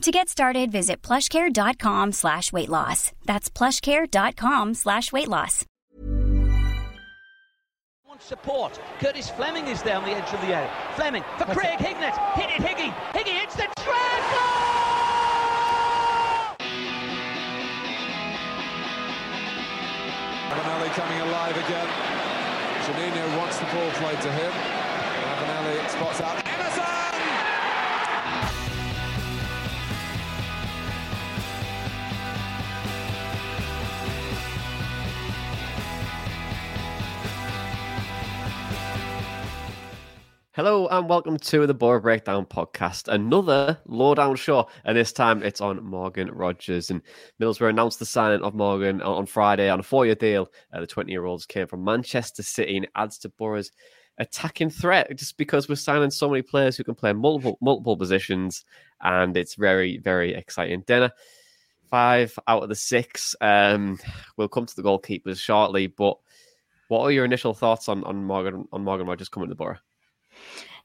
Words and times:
To 0.00 0.10
get 0.10 0.30
started, 0.30 0.72
visit 0.72 1.02
plushcare.com 1.02 2.12
slash 2.12 2.54
weight 2.54 2.70
loss. 2.70 3.12
That's 3.26 3.50
plushcare.com 3.50 4.72
slash 4.72 5.12
weight 5.12 5.28
loss. 5.28 5.66
support. 8.18 8.78
Curtis 8.98 9.30
Fleming 9.30 9.66
is 9.66 9.82
there 9.82 9.96
on 9.96 10.04
the 10.04 10.10
edge 10.10 10.32
of 10.32 10.40
the 10.42 10.54
area. 10.54 10.70
Fleming 10.94 11.22
for 11.38 11.44
Craig 11.46 11.78
Hignett. 11.78 12.16
Hit 12.34 12.50
it, 12.50 12.60
Higgy. 12.60 12.92
Higgy 13.12 13.40
hits 13.40 13.56
the 13.56 13.66
trap. 13.80 14.22
Goal! 14.32 14.80
Ravanelli 20.50 20.90
coming 20.92 21.20
alive 21.28 21.56
again. 21.56 21.88
Juninho 22.84 23.38
wants 23.38 23.58
the 23.58 23.66
ball 23.66 23.90
played 23.92 24.20
to 24.20 24.32
him. 24.32 24.52
Ravanelli 24.52 25.88
spots 25.90 26.20
out 26.20 26.59
Hello 40.54 40.88
and 40.88 41.08
welcome 41.08 41.38
to 41.38 41.64
the 41.64 41.74
Boro 41.74 42.00
Breakdown 42.00 42.44
podcast, 42.44 43.06
another 43.06 43.78
lowdown 43.86 44.34
show, 44.34 44.66
and 44.84 44.96
this 44.96 45.12
time 45.12 45.44
it's 45.44 45.60
on 45.60 45.80
Morgan 45.84 46.28
Rogers. 46.28 46.90
And 46.90 47.02
Middlesbrough 47.40 47.70
announced 47.70 48.00
the 48.00 48.04
signing 48.04 48.42
of 48.42 48.52
Morgan 48.52 49.00
on 49.00 49.26
Friday 49.26 49.70
on 49.70 49.78
a 49.78 49.84
four-year 49.84 50.16
deal. 50.16 50.50
Uh, 50.72 50.80
the 50.80 50.88
20-year-olds 50.88 51.46
came 51.46 51.68
from 51.68 51.84
Manchester 51.84 52.42
City 52.42 52.78
and 52.78 52.88
adds 52.96 53.16
to 53.18 53.28
Boro's 53.28 53.70
attacking 54.18 54.70
threat 54.70 55.16
just 55.16 55.38
because 55.38 55.68
we're 55.68 55.76
signing 55.76 56.10
so 56.10 56.28
many 56.28 56.42
players 56.42 56.76
who 56.76 56.82
can 56.82 56.96
play 56.96 57.12
multiple 57.12 57.56
multiple 57.60 57.96
positions, 57.96 58.64
and 59.02 59.36
it's 59.36 59.54
very 59.54 59.98
very 59.98 60.34
exciting. 60.34 60.82
Dana, 60.84 61.12
five 61.90 62.36
out 62.48 62.64
of 62.64 62.68
the 62.68 62.74
six. 62.74 63.36
Um, 63.40 64.00
we'll 64.36 64.48
come 64.48 64.66
to 64.66 64.74
the 64.74 64.82
goalkeepers 64.82 65.38
shortly, 65.38 65.86
but 65.86 66.18
what 66.88 67.02
are 67.02 67.12
your 67.12 67.24
initial 67.24 67.54
thoughts 67.54 67.88
on 67.88 68.02
on 68.02 68.24
Morgan 68.24 68.66
on 68.72 68.82
Morgan 68.82 69.06
Rogers 69.06 69.28
coming 69.28 69.48
to 69.48 69.54
Boro? 69.54 69.76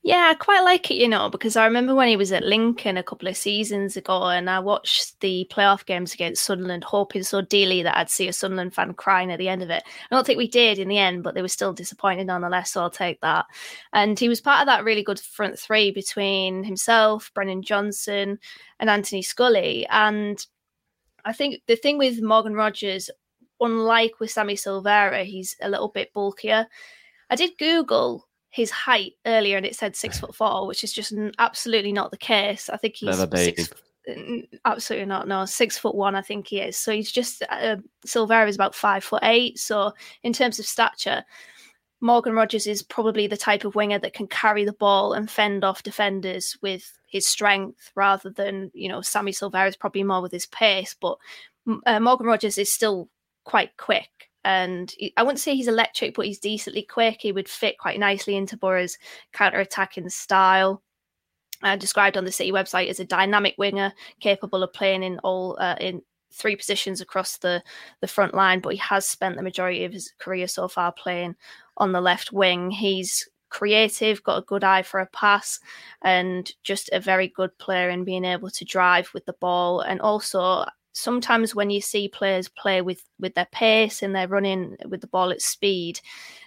Yeah, 0.06 0.28
I 0.30 0.36
quite 0.36 0.62
like 0.64 0.92
it, 0.92 0.98
you 0.98 1.08
know, 1.08 1.32
because 1.32 1.56
I 1.56 1.66
remember 1.66 1.96
when 1.96 2.08
he 2.08 2.16
was 2.16 2.32
at 2.32 2.44
Lincoln 2.44 2.96
a 2.96 3.02
couple 3.02 3.28
of 3.28 3.36
seasons 3.36 3.98
ago 3.98 4.26
and 4.28 4.52
I 4.52 4.60
watched 4.60 5.20
the 5.20 5.50
playoff 5.52 5.84
games 5.88 6.14
against 6.14 6.46
Sunderland, 6.46 6.84
hoping 6.84 7.24
so 7.24 7.42
dearly 7.42 7.82
that 7.82 7.98
I'd 7.98 8.12
see 8.12 8.28
a 8.28 8.34
Sunderland 8.34 8.76
fan 8.76 8.94
crying 8.94 9.32
at 9.32 9.40
the 9.40 9.50
end 9.50 9.64
of 9.64 9.72
it. 9.72 9.82
I 9.84 10.16
don't 10.16 10.24
think 10.24 10.38
we 10.38 10.48
did 10.48 10.78
in 10.78 10.90
the 10.90 11.00
end, 11.00 11.24
but 11.24 11.34
they 11.34 11.42
were 11.42 11.48
still 11.48 11.74
disappointed 11.74 12.28
nonetheless, 12.28 12.72
so 12.72 12.82
I'll 12.82 12.92
take 12.92 13.20
that. 13.22 13.48
And 13.94 14.20
he 14.20 14.30
was 14.30 14.42
part 14.42 14.62
of 14.62 14.68
that 14.68 14.84
really 14.84 15.02
good 15.02 15.20
front 15.20 15.58
three 15.58 15.90
between 15.90 16.64
himself, 16.64 17.32
Brennan 17.34 17.64
Johnson, 17.64 18.38
and 18.80 18.92
Anthony 18.92 19.24
Scully. 19.24 19.88
And 19.88 20.46
I 21.26 21.34
think 21.34 21.64
the 21.66 21.76
thing 21.76 21.98
with 21.98 22.22
Morgan 22.22 22.54
Rogers, 22.54 23.10
unlike 23.60 24.20
with 24.20 24.30
Sammy 24.30 24.54
Silvera, 24.54 25.26
he's 25.26 25.56
a 25.64 25.70
little 25.70 25.90
bit 25.90 26.14
bulkier. 26.14 26.68
I 27.32 27.36
did 27.36 27.58
Google 27.58 28.28
his 28.56 28.72
height 28.72 29.14
earlier 29.26 29.58
and 29.58 29.66
it 29.66 29.76
said 29.76 29.96
six 29.96 30.20
foot 30.22 30.34
four, 30.34 30.66
which 30.66 30.84
is 30.84 30.94
just 30.94 31.14
absolutely 31.40 31.92
not 31.92 32.12
the 32.12 32.18
case. 32.18 32.70
I 32.70 32.78
think 32.78 32.96
he's 32.96 33.10
six, 33.56 33.70
absolutely 34.64 35.08
not. 35.08 35.28
No, 35.28 35.46
six 35.46 35.78
foot 35.78 35.94
one, 35.94 36.16
I 36.16 36.22
think 36.22 36.48
he 36.48 36.62
is. 36.62 36.78
So 36.78 36.94
he's 36.94 37.12
just 37.12 37.44
uh, 37.50 37.78
Silvera 38.08 38.48
is 38.48 38.56
about 38.56 38.74
five 38.74 39.04
foot 39.04 39.24
eight. 39.24 39.60
So 39.60 39.92
in 40.24 40.32
terms 40.32 40.58
of 40.58 40.66
stature, 40.66 41.24
Morgan 42.00 42.34
Rogers 42.34 42.66
is 42.66 42.82
probably 42.82 43.28
the 43.28 43.36
type 43.36 43.66
of 43.66 43.76
winger 43.76 44.00
that 44.00 44.14
can 44.14 44.28
carry 44.28 44.64
the 44.64 44.74
ball 44.74 45.14
and 45.14 45.30
fend 45.30 45.64
off 45.64 45.84
defenders 45.84 46.58
with 46.62 46.98
his 47.08 47.28
strength 47.28 47.92
rather 47.96 48.30
than, 48.30 48.72
you 48.74 48.88
know, 48.88 49.02
Sammy 49.02 49.32
Silvera 49.32 49.68
is 49.68 49.76
probably 49.76 50.04
more 50.04 50.22
with 50.22 50.32
his 50.32 50.46
pace. 50.46 50.96
But 51.00 51.18
uh, 51.86 52.00
Morgan 52.00 52.28
Rogers 52.28 52.58
is 52.58 52.72
still 52.72 53.10
quite 53.44 53.76
quick. 53.78 54.25
And 54.46 54.94
he- 54.98 55.14
I 55.18 55.24
wouldn't 55.24 55.40
say 55.40 55.56
he's 55.56 55.68
electric, 55.68 56.16
but 56.16 56.26
he's 56.28 56.40
decently 56.40 56.84
quick. 56.84 57.18
He 57.22 57.34
would 57.34 57.50
fit 57.50 57.78
quite 57.80 58.00
nicely 58.00 58.38
into 58.38 58.56
Boro's 58.56 58.98
counter 59.34 59.60
attacking 59.60 60.08
style. 60.10 60.82
Uh, 61.64 61.76
described 61.76 62.18
on 62.18 62.26
the 62.26 62.32
City 62.32 62.52
website 62.52 62.90
as 62.90 63.00
a 63.00 63.06
dynamic 63.06 63.56
winger 63.58 63.92
capable 64.20 64.62
of 64.62 64.74
playing 64.74 65.04
in 65.04 65.20
all 65.20 65.58
uh, 65.60 65.76
in 65.80 66.02
three 66.32 66.56
positions 66.56 67.02
across 67.02 67.38
the 67.38 67.64
the 68.02 68.08
front 68.08 68.34
line. 68.36 68.60
But 68.60 68.74
he 68.74 68.78
has 68.80 69.08
spent 69.08 69.36
the 69.36 69.42
majority 69.42 69.86
of 69.86 69.94
his 69.94 70.14
career 70.20 70.48
so 70.48 70.68
far 70.68 70.92
playing 70.92 71.36
on 71.78 71.92
the 71.92 72.02
left 72.02 72.32
wing. 72.32 72.72
He's 72.72 73.28
creative, 73.50 74.22
got 74.24 74.40
a 74.40 74.46
good 74.46 74.64
eye 74.66 74.84
for 74.84 75.00
a 75.00 75.08
pass, 75.08 75.60
and 76.02 76.52
just 76.64 76.90
a 76.92 77.00
very 77.00 77.30
good 77.30 77.58
player 77.58 77.90
in 77.90 78.04
being 78.04 78.26
able 78.26 78.50
to 78.50 78.66
drive 78.66 79.10
with 79.14 79.26
the 79.26 79.34
ball. 79.40 79.80
And 79.80 80.02
also, 80.02 80.66
sometimes 80.96 81.54
when 81.54 81.70
you 81.70 81.82
see 81.82 82.08
players 82.08 82.48
play 82.48 82.82
with 82.82 83.04
with 83.20 83.36
their 83.36 83.48
pace 83.52 84.02
and 84.02 84.16
they're 84.16 84.30
running 84.30 84.78
with 84.88 85.02
the 85.02 85.08
ball 85.08 85.30
at 85.30 85.42
speed, 85.42 86.00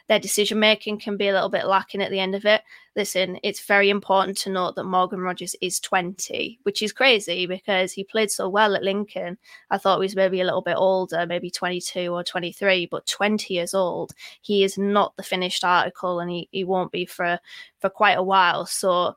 their 0.09 0.19
decision 0.19 0.59
making 0.59 0.99
can 0.99 1.19
be 1.19 1.29
a 1.29 1.35
little 1.35 1.51
bit 1.51 1.67
lacking 1.67 2.01
at 2.01 2.11
the 2.11 2.19
end 2.19 2.35
of 2.35 2.47
it. 2.47 2.63
Listen, 2.97 3.39
it's 3.43 3.65
very 3.67 3.91
important 3.91 4.39
to 4.39 4.51
note 4.51 4.75
that 4.77 4.85
Morgan 4.85 5.21
Rogers 5.21 5.55
is 5.61 5.79
20, 5.81 6.61
which 6.63 6.81
is 6.81 6.95
crazy 6.95 7.47
because 7.47 7.93
he 7.93 8.05
played 8.05 8.31
so 8.31 8.49
well 8.49 8.75
at 8.75 8.83
Lincoln. 8.83 9.37
I 9.71 9.77
thought 9.77 9.99
he 9.99 10.05
was 10.05 10.17
maybe 10.17 10.41
a 10.41 10.45
little 10.45 10.63
bit 10.63 10.77
older, 10.77 11.27
maybe 11.27 11.51
22 11.51 12.13
or 12.13 12.25
23, 12.25 12.87
but 12.87 13.07
20 13.07 13.53
years 13.53 13.75
old. 13.75 14.15
He 14.41 14.65
is 14.65 14.79
not 14.79 15.15
the 15.17 15.23
finished 15.23 15.63
article 15.63 16.21
and 16.21 16.31
he, 16.31 16.49
he 16.53 16.65
won't 16.65 16.91
be 16.91 17.05
for, 17.05 17.39
for 17.81 17.91
quite 17.91 18.17
a 18.17 18.23
while. 18.23 18.65
So 18.65 19.15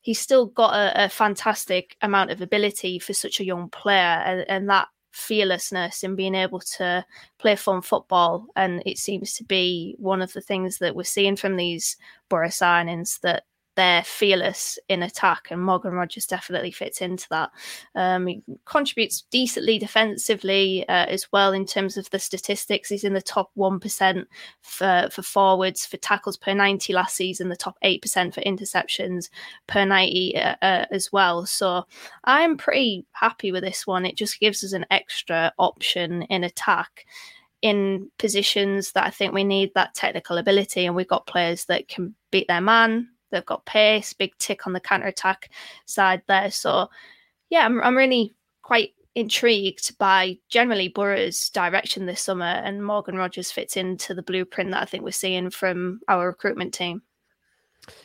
he's 0.00 0.18
still 0.18 0.46
got 0.46 0.74
a, 0.74 1.04
a 1.04 1.08
fantastic 1.08 1.96
amount 2.02 2.30
of 2.30 2.40
ability 2.40 2.98
for 2.98 3.12
such 3.12 3.40
a 3.40 3.44
young 3.44 3.68
player 3.68 3.98
and, 3.98 4.44
and 4.48 4.68
that 4.68 4.88
fearlessness 5.12 6.02
in 6.02 6.14
being 6.14 6.34
able 6.34 6.60
to 6.60 7.04
play 7.38 7.56
fun 7.56 7.82
football. 7.82 8.46
And 8.56 8.82
it 8.86 8.98
seems 8.98 9.34
to 9.34 9.44
be 9.44 9.96
one 9.98 10.22
of 10.22 10.32
the 10.32 10.40
things 10.40 10.78
that 10.78 10.94
we're 10.94 11.04
seeing 11.04 11.36
from 11.36 11.56
these 11.56 11.96
Boro 12.28 12.48
signings 12.48 13.20
that 13.20 13.44
they're 13.76 14.04
fearless 14.04 14.78
in 14.88 15.02
attack 15.02 15.48
and 15.50 15.62
Morgan 15.62 15.92
Rogers 15.92 16.26
definitely 16.26 16.70
fits 16.70 17.00
into 17.00 17.26
that 17.30 17.50
um, 17.94 18.26
he 18.26 18.42
contributes 18.64 19.22
decently 19.30 19.78
defensively 19.78 20.88
uh, 20.88 21.06
as 21.06 21.30
well 21.32 21.52
in 21.52 21.66
terms 21.66 21.96
of 21.96 22.08
the 22.10 22.18
statistics 22.18 22.88
he's 22.88 23.04
in 23.04 23.14
the 23.14 23.22
top 23.22 23.50
1% 23.56 24.24
for, 24.62 25.08
for 25.10 25.22
forwards 25.22 25.86
for 25.86 25.96
tackles 25.98 26.36
per 26.36 26.54
90 26.54 26.92
last 26.92 27.16
season 27.16 27.48
the 27.48 27.56
top 27.56 27.76
8% 27.84 28.34
for 28.34 28.40
interceptions 28.42 29.30
per 29.66 29.84
90 29.84 30.36
uh, 30.36 30.56
uh, 30.62 30.84
as 30.90 31.12
well 31.12 31.46
so 31.46 31.84
I'm 32.24 32.56
pretty 32.56 33.06
happy 33.12 33.52
with 33.52 33.62
this 33.62 33.86
one. 33.86 34.04
It 34.04 34.16
just 34.16 34.40
gives 34.40 34.64
us 34.64 34.72
an 34.72 34.86
extra 34.90 35.52
option 35.58 36.22
in 36.22 36.44
attack 36.44 37.06
in 37.62 38.10
positions 38.18 38.92
that 38.92 39.06
I 39.06 39.10
think 39.10 39.34
we 39.34 39.44
need 39.44 39.72
that 39.74 39.94
technical 39.94 40.38
ability, 40.38 40.86
and 40.86 40.94
we've 40.94 41.08
got 41.08 41.26
players 41.26 41.66
that 41.66 41.88
can 41.88 42.14
beat 42.30 42.48
their 42.48 42.60
man. 42.60 43.08
They've 43.30 43.44
got 43.46 43.64
pace, 43.66 44.12
big 44.12 44.36
tick 44.38 44.66
on 44.66 44.72
the 44.72 44.80
counter 44.80 45.06
attack 45.06 45.50
side 45.86 46.22
there. 46.26 46.50
So, 46.50 46.90
yeah, 47.48 47.64
I'm, 47.64 47.80
I'm 47.82 47.96
really 47.96 48.34
quite 48.62 48.90
intrigued 49.14 49.98
by 49.98 50.38
generally 50.48 50.88
Boro's 50.88 51.50
direction 51.50 52.06
this 52.06 52.20
summer, 52.20 52.44
and 52.44 52.84
Morgan 52.84 53.16
Rogers 53.16 53.50
fits 53.50 53.76
into 53.76 54.14
the 54.14 54.22
blueprint 54.22 54.70
that 54.70 54.82
I 54.82 54.86
think 54.86 55.04
we're 55.04 55.10
seeing 55.10 55.50
from 55.50 56.00
our 56.08 56.26
recruitment 56.26 56.72
team. 56.72 57.02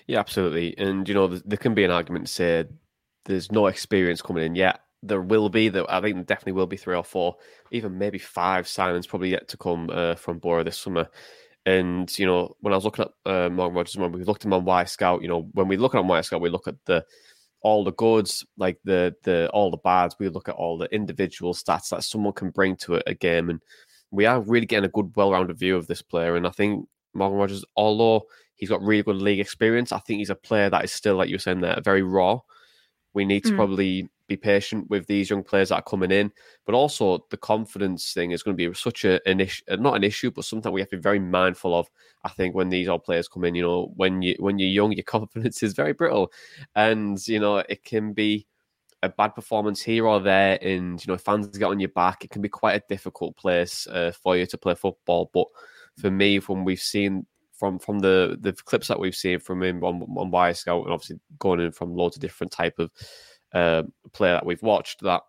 Yeah, 0.07 0.19
absolutely. 0.19 0.75
And 0.77 1.07
you 1.07 1.13
know, 1.13 1.28
there 1.28 1.57
can 1.57 1.75
be 1.75 1.83
an 1.83 1.92
argument 1.92 2.28
to 2.28 2.33
say 2.33 2.66
there's 3.25 3.51
no 3.51 3.68
experience 3.68 4.21
coming 4.21 4.45
in 4.45 4.56
yet. 4.56 4.80
there 5.06 5.21
will 5.21 5.50
be 5.50 5.69
that 5.69 5.86
I 5.89 6.01
think 6.01 6.16
there 6.16 6.24
definitely 6.24 6.54
will 6.54 6.68
be 6.68 6.78
three 6.78 6.95
or 6.95 7.04
four, 7.04 7.36
even 7.71 7.98
maybe 7.98 8.18
five 8.18 8.66
signings 8.66 9.07
probably 9.07 9.30
yet 9.30 9.48
to 9.50 9.57
come 9.57 9.89
uh, 9.92 10.16
from 10.16 10.39
Boro 10.39 10.63
this 10.63 10.78
summer. 10.78 11.07
And 11.65 12.17
you 12.19 12.25
know, 12.25 12.56
when 12.59 12.73
I 12.73 12.77
was 12.77 12.85
looking 12.85 13.06
at 13.06 13.31
uh, 13.31 13.50
Morgan 13.50 13.75
Rogers, 13.75 13.97
when 13.97 14.12
we 14.12 14.23
looked 14.23 14.44
at 14.44 14.45
him 14.45 14.53
on 14.53 14.65
Wyscout, 14.65 15.21
you 15.21 15.27
know, 15.27 15.50
when 15.53 15.67
we 15.67 15.77
look 15.77 15.95
at 15.95 16.00
on 16.00 16.07
Wyscout, 16.07 16.41
we 16.41 16.50
look 16.50 16.67
at 16.67 16.75
the 16.85 17.03
all 17.62 17.83
the 17.83 17.94
goods, 17.94 18.45
like 18.57 18.77
the 18.83 19.15
the 19.23 19.50
all 19.50 19.71
the 19.71 19.77
bads. 19.77 20.15
We 20.19 20.29
look 20.29 20.47
at 20.47 20.56
all 20.56 20.77
the 20.77 20.94
individual 20.94 21.53
stats 21.53 21.89
that 21.89 22.03
someone 22.03 22.33
can 22.33 22.51
bring 22.51 22.75
to 22.77 23.01
a 23.07 23.15
game, 23.15 23.50
and 23.50 23.59
we 24.12 24.27
are 24.27 24.41
really 24.41 24.67
getting 24.67 24.85
a 24.85 24.91
good, 24.91 25.12
well-rounded 25.15 25.57
view 25.57 25.75
of 25.75 25.88
this 25.88 26.01
player. 26.03 26.35
And 26.35 26.45
I 26.45 26.51
think 26.51 26.88
Morgan 27.15 27.39
Rogers, 27.39 27.65
although 27.75 28.27
he's 28.56 28.69
got 28.69 28.81
really 28.81 29.03
good 29.03 29.15
league 29.15 29.39
experience, 29.39 29.91
I 29.91 30.00
think 30.00 30.19
he's 30.19 30.29
a 30.29 30.35
player 30.35 30.69
that 30.69 30.83
is 30.83 30.91
still, 30.91 31.15
like 31.15 31.29
you 31.29 31.35
were 31.35 31.39
saying, 31.39 31.61
there 31.61 31.81
very 31.83 32.03
raw. 32.03 32.39
We 33.15 33.25
need 33.25 33.44
to 33.45 33.51
mm. 33.51 33.56
probably 33.56 34.09
be 34.27 34.38
patient 34.38 34.89
with 34.89 35.07
these 35.07 35.29
young 35.29 35.44
players 35.44 35.69
that 35.69 35.75
are 35.75 35.81
coming 35.83 36.12
in, 36.12 36.31
but 36.65 36.75
also 36.75 37.25
the 37.29 37.38
confidence 37.38 38.13
thing 38.13 38.31
is 38.31 38.44
going 38.44 38.57
to 38.57 38.69
be 38.69 38.73
such 38.75 39.06
a, 39.06 39.25
an 39.27 39.39
issue, 39.39 39.63
not 39.77 39.95
an 39.95 40.03
issue, 40.03 40.31
but 40.31 40.45
something 40.45 40.71
we 40.71 40.81
have 40.81 40.89
to 40.89 40.97
be 40.97 41.01
very 41.01 41.19
mindful 41.19 41.73
of. 41.73 41.88
I 42.23 42.29
think 42.29 42.56
when 42.56 42.69
these 42.69 42.88
old 42.88 43.03
players 43.03 43.27
come 43.27 43.45
in, 43.45 43.56
you 43.56 43.63
know, 43.63 43.94
when 43.95 44.21
you 44.21 44.35
when 44.39 44.59
you're 44.59 44.69
young, 44.69 44.91
your 44.91 45.03
confidence 45.07 45.63
is 45.63 45.73
very 45.73 45.94
brittle, 45.94 46.31
and 46.75 47.25
you 47.27 47.39
know 47.39 47.57
it 47.57 47.83
can 47.83 48.13
be 48.13 48.45
a 49.03 49.09
bad 49.09 49.29
performance 49.29 49.81
here 49.81 50.06
or 50.06 50.19
there, 50.19 50.57
and 50.61 51.03
you 51.06 51.11
know 51.11 51.18
fans 51.18 51.47
get 51.47 51.65
on 51.65 51.79
your 51.79 51.89
back. 51.89 52.23
It 52.23 52.31
can 52.31 52.41
be 52.41 52.50
quite 52.50 52.75
a 52.75 52.83
difficult 52.89 53.38
place 53.38 53.88
uh, 53.88 54.11
for 54.11 54.35
you 54.35 54.45
to 54.47 54.57
play 54.57 54.75
football. 54.75 55.29
But 55.33 55.47
for 55.97 56.11
me, 56.11 56.38
when 56.39 56.63
we've 56.63 56.79
seen 56.79 57.25
from 57.57 57.80
from 57.80 58.00
the 58.00 58.38
the 58.40 58.54
clips 58.54 58.88
that 58.88 59.00
we've 59.00 59.16
seen 59.16 59.40
from 59.40 59.63
him 59.63 59.84
on 59.84 60.02
on 60.18 60.31
Wyscout, 60.31 60.84
and 60.84 60.94
obviously 60.94 61.19
going 61.40 61.60
in 61.60 61.72
from 61.72 61.96
loads 61.96 62.16
of 62.16 62.22
different 62.22 62.52
type 62.52 62.80
of 62.80 62.92
uh, 63.54 63.84
player 64.13 64.34
that 64.34 64.46
we've 64.46 64.62
watched 64.62 65.02
that 65.02 65.22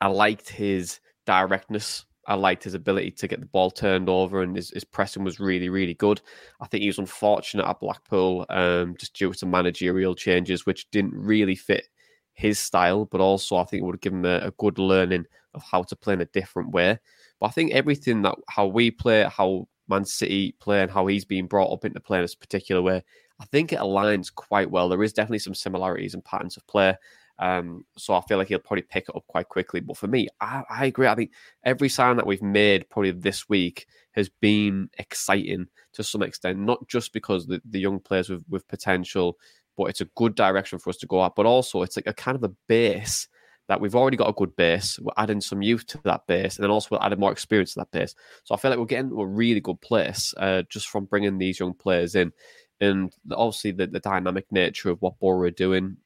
I 0.00 0.08
liked 0.08 0.48
his 0.48 1.00
directness. 1.26 2.04
I 2.26 2.34
liked 2.34 2.64
his 2.64 2.74
ability 2.74 3.12
to 3.12 3.28
get 3.28 3.40
the 3.40 3.46
ball 3.46 3.70
turned 3.70 4.08
over, 4.08 4.42
and 4.42 4.54
his, 4.54 4.70
his 4.70 4.84
pressing 4.84 5.24
was 5.24 5.40
really, 5.40 5.68
really 5.68 5.94
good. 5.94 6.20
I 6.60 6.66
think 6.66 6.82
he 6.82 6.88
was 6.88 6.98
unfortunate 6.98 7.66
at 7.66 7.80
Blackpool, 7.80 8.46
um, 8.50 8.94
just 8.98 9.14
due 9.14 9.32
to 9.32 9.46
managerial 9.46 10.14
changes, 10.14 10.64
which 10.64 10.90
didn't 10.90 11.14
really 11.14 11.56
fit 11.56 11.88
his 12.34 12.58
style. 12.58 13.06
But 13.06 13.20
also, 13.20 13.56
I 13.56 13.64
think 13.64 13.82
it 13.82 13.84
would 13.84 13.96
have 13.96 14.00
given 14.00 14.20
him 14.20 14.26
a, 14.26 14.46
a 14.46 14.50
good 14.52 14.78
learning 14.78 15.24
of 15.54 15.62
how 15.62 15.82
to 15.82 15.96
play 15.96 16.14
in 16.14 16.20
a 16.20 16.26
different 16.26 16.70
way. 16.70 16.98
But 17.40 17.46
I 17.46 17.50
think 17.50 17.72
everything 17.72 18.22
that 18.22 18.36
how 18.48 18.66
we 18.66 18.90
play, 18.90 19.24
how 19.24 19.66
Man 19.90 20.04
City 20.04 20.52
play, 20.60 20.82
and 20.82 20.90
how 20.90 21.06
he's 21.06 21.24
being 21.24 21.46
brought 21.46 21.72
up 21.72 21.84
into 21.84 22.00
play 22.00 22.18
in 22.18 22.24
this 22.24 22.34
particular 22.34 22.80
way, 22.80 23.02
I 23.40 23.44
think 23.46 23.72
it 23.72 23.80
aligns 23.80 24.34
quite 24.34 24.70
well. 24.70 24.88
There 24.88 25.02
is 25.02 25.12
definitely 25.12 25.40
some 25.40 25.54
similarities 25.54 26.14
and 26.14 26.24
patterns 26.24 26.56
of 26.56 26.66
play. 26.66 26.96
Um, 27.40 27.86
so 27.96 28.12
I 28.14 28.20
feel 28.20 28.36
like 28.36 28.48
he'll 28.48 28.58
probably 28.58 28.82
pick 28.82 29.08
it 29.08 29.16
up 29.16 29.26
quite 29.26 29.48
quickly. 29.48 29.80
But 29.80 29.96
for 29.96 30.06
me, 30.06 30.28
I, 30.42 30.62
I, 30.68 30.84
agree. 30.84 31.06
I 31.06 31.14
think 31.14 31.32
every 31.64 31.88
sign 31.88 32.16
that 32.16 32.26
we've 32.26 32.42
made 32.42 32.88
probably 32.90 33.12
this 33.12 33.48
week 33.48 33.86
has 34.12 34.28
been 34.28 34.90
exciting 34.98 35.66
to 35.94 36.04
some 36.04 36.22
extent, 36.22 36.58
not 36.58 36.86
just 36.86 37.14
because 37.14 37.46
the, 37.46 37.62
the 37.64 37.80
young 37.80 37.98
players 37.98 38.28
with, 38.28 38.44
with 38.50 38.68
potential, 38.68 39.38
but 39.78 39.84
it's 39.84 40.02
a 40.02 40.10
good 40.16 40.34
direction 40.34 40.78
for 40.78 40.90
us 40.90 40.98
to 40.98 41.06
go 41.06 41.24
at. 41.24 41.34
But 41.34 41.46
also, 41.46 41.80
it's 41.80 41.96
like 41.96 42.06
a 42.06 42.12
kind 42.12 42.36
of 42.36 42.44
a 42.44 42.54
base 42.68 43.26
that 43.70 43.80
we've 43.80 43.94
already 43.94 44.16
got 44.16 44.28
a 44.28 44.32
good 44.32 44.56
base. 44.56 44.98
We're 44.98 45.12
adding 45.16 45.40
some 45.40 45.62
youth 45.62 45.86
to 45.86 46.00
that 46.02 46.26
base, 46.26 46.56
and 46.56 46.64
then 46.64 46.72
also 46.72 46.88
we're 46.90 47.06
adding 47.06 47.20
more 47.20 47.30
experience 47.30 47.74
to 47.74 47.78
that 47.78 47.92
base. 47.92 48.16
So 48.42 48.52
I 48.52 48.58
feel 48.58 48.72
like 48.72 48.80
we're 48.80 48.84
getting 48.84 49.10
to 49.10 49.20
a 49.20 49.26
really 49.26 49.60
good 49.60 49.80
place 49.80 50.34
uh, 50.38 50.62
just 50.68 50.88
from 50.88 51.04
bringing 51.04 51.38
these 51.38 51.60
young 51.60 51.74
players 51.74 52.16
in. 52.16 52.32
And 52.80 53.12
obviously, 53.30 53.70
the, 53.70 53.86
the 53.86 54.00
dynamic 54.00 54.46
nature 54.50 54.90
of 54.90 55.00
what 55.00 55.20
Boro 55.20 55.46
are 55.46 55.52
doing 55.52 55.98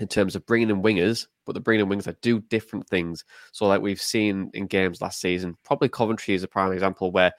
in 0.00 0.08
terms 0.08 0.34
of 0.34 0.44
bringing 0.44 0.70
in 0.70 0.82
wingers, 0.82 1.28
but 1.46 1.52
they're 1.52 1.62
bringing 1.62 1.86
in 1.86 1.92
wingers 1.92 2.02
that 2.02 2.20
do 2.20 2.40
different 2.40 2.88
things. 2.88 3.24
So, 3.52 3.68
like 3.68 3.80
we've 3.80 4.02
seen 4.02 4.50
in 4.52 4.66
games 4.66 5.00
last 5.00 5.20
season, 5.20 5.56
probably 5.64 5.88
Coventry 5.88 6.34
is 6.34 6.42
a 6.42 6.48
prime 6.48 6.72
example 6.72 7.12
where 7.12 7.32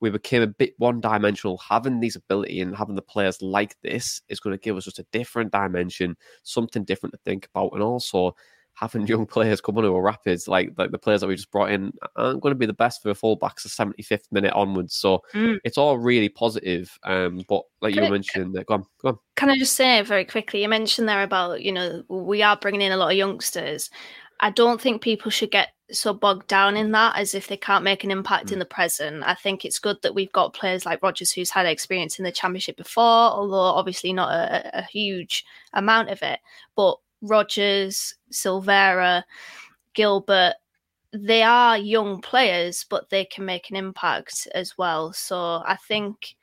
we 0.00 0.10
became 0.10 0.42
a 0.42 0.46
bit 0.46 0.74
one 0.76 1.00
dimensional. 1.00 1.56
Having 1.56 2.00
these 2.00 2.16
ability 2.16 2.60
and 2.60 2.76
having 2.76 2.96
the 2.96 3.00
players 3.00 3.40
like 3.40 3.80
this 3.80 4.20
is 4.28 4.40
going 4.40 4.52
to 4.52 4.62
give 4.62 4.76
us 4.76 4.84
just 4.84 4.98
a 4.98 5.06
different 5.10 5.52
dimension, 5.52 6.18
something 6.42 6.84
different 6.84 7.14
to 7.14 7.20
think 7.24 7.48
about, 7.54 7.72
and 7.72 7.82
also 7.82 8.34
having 8.76 9.06
young 9.06 9.26
players 9.26 9.60
come 9.60 9.76
onto 9.78 9.94
a 9.94 10.00
Rapids, 10.00 10.46
like 10.46 10.72
like 10.76 10.90
the 10.90 10.98
players 10.98 11.22
that 11.22 11.26
we 11.26 11.34
just 11.34 11.50
brought 11.50 11.70
in, 11.70 11.92
aren't 12.14 12.42
going 12.42 12.52
to 12.52 12.58
be 12.58 12.66
the 12.66 12.72
best 12.72 13.02
for 13.02 13.08
the 13.08 13.14
fullbacks 13.14 13.62
the 13.62 13.68
75th 13.68 14.30
minute 14.30 14.52
onwards. 14.52 14.94
So 14.94 15.22
mm. 15.34 15.58
it's 15.64 15.78
all 15.78 15.98
really 15.98 16.28
positive. 16.28 16.96
Um, 17.02 17.42
but 17.48 17.62
like 17.80 17.94
can 17.94 18.04
you 18.04 18.08
I, 18.08 18.12
mentioned, 18.12 18.54
can, 18.54 18.64
go 18.64 18.74
on, 18.74 18.84
go 19.02 19.08
on. 19.08 19.18
Can 19.34 19.50
I 19.50 19.58
just 19.58 19.74
say 19.74 20.00
very 20.02 20.24
quickly? 20.24 20.62
You 20.62 20.68
mentioned 20.68 21.08
there 21.08 21.22
about 21.22 21.62
you 21.62 21.72
know 21.72 22.02
we 22.08 22.42
are 22.42 22.56
bringing 22.56 22.82
in 22.82 22.92
a 22.92 22.96
lot 22.96 23.10
of 23.10 23.16
youngsters. 23.16 23.90
I 24.40 24.50
don't 24.50 24.80
think 24.80 25.00
people 25.00 25.30
should 25.30 25.50
get 25.50 25.68
so 25.90 26.12
bogged 26.12 26.48
down 26.48 26.76
in 26.76 26.90
that 26.92 27.16
as 27.16 27.34
if 27.34 27.48
they 27.48 27.56
can't 27.56 27.84
make 27.84 28.04
an 28.04 28.10
impact 28.10 28.48
mm. 28.48 28.52
in 28.52 28.58
the 28.58 28.66
present. 28.66 29.22
I 29.24 29.34
think 29.34 29.64
it's 29.64 29.78
good 29.78 29.96
that 30.02 30.14
we've 30.14 30.32
got 30.32 30.52
players 30.52 30.84
like 30.84 31.02
Rogers 31.02 31.32
who's 31.32 31.48
had 31.48 31.64
experience 31.64 32.18
in 32.18 32.24
the 32.24 32.32
championship 32.32 32.76
before, 32.76 33.02
although 33.04 33.56
obviously 33.56 34.12
not 34.12 34.32
a, 34.32 34.80
a 34.80 34.82
huge 34.82 35.46
amount 35.72 36.10
of 36.10 36.20
it. 36.22 36.40
But 36.76 36.98
Rogers, 37.22 38.14
Silvera, 38.32 39.24
Gilbert, 39.94 40.54
they 41.12 41.42
are 41.42 41.78
young 41.78 42.20
players, 42.20 42.84
but 42.88 43.08
they 43.10 43.24
can 43.24 43.44
make 43.44 43.70
an 43.70 43.76
impact 43.76 44.48
as 44.54 44.76
well. 44.76 45.12
So 45.12 45.62
I 45.64 45.76
think 45.76 46.36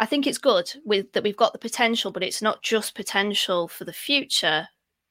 I 0.00 0.06
think 0.06 0.26
it's 0.26 0.38
good 0.38 0.70
with 0.84 1.12
that 1.12 1.24
we've 1.24 1.36
got 1.36 1.52
the 1.52 1.58
potential, 1.58 2.10
but 2.10 2.22
it's 2.22 2.42
not 2.42 2.62
just 2.62 2.94
potential 2.94 3.66
for 3.66 3.84
the 3.84 3.92
future. 3.92 4.68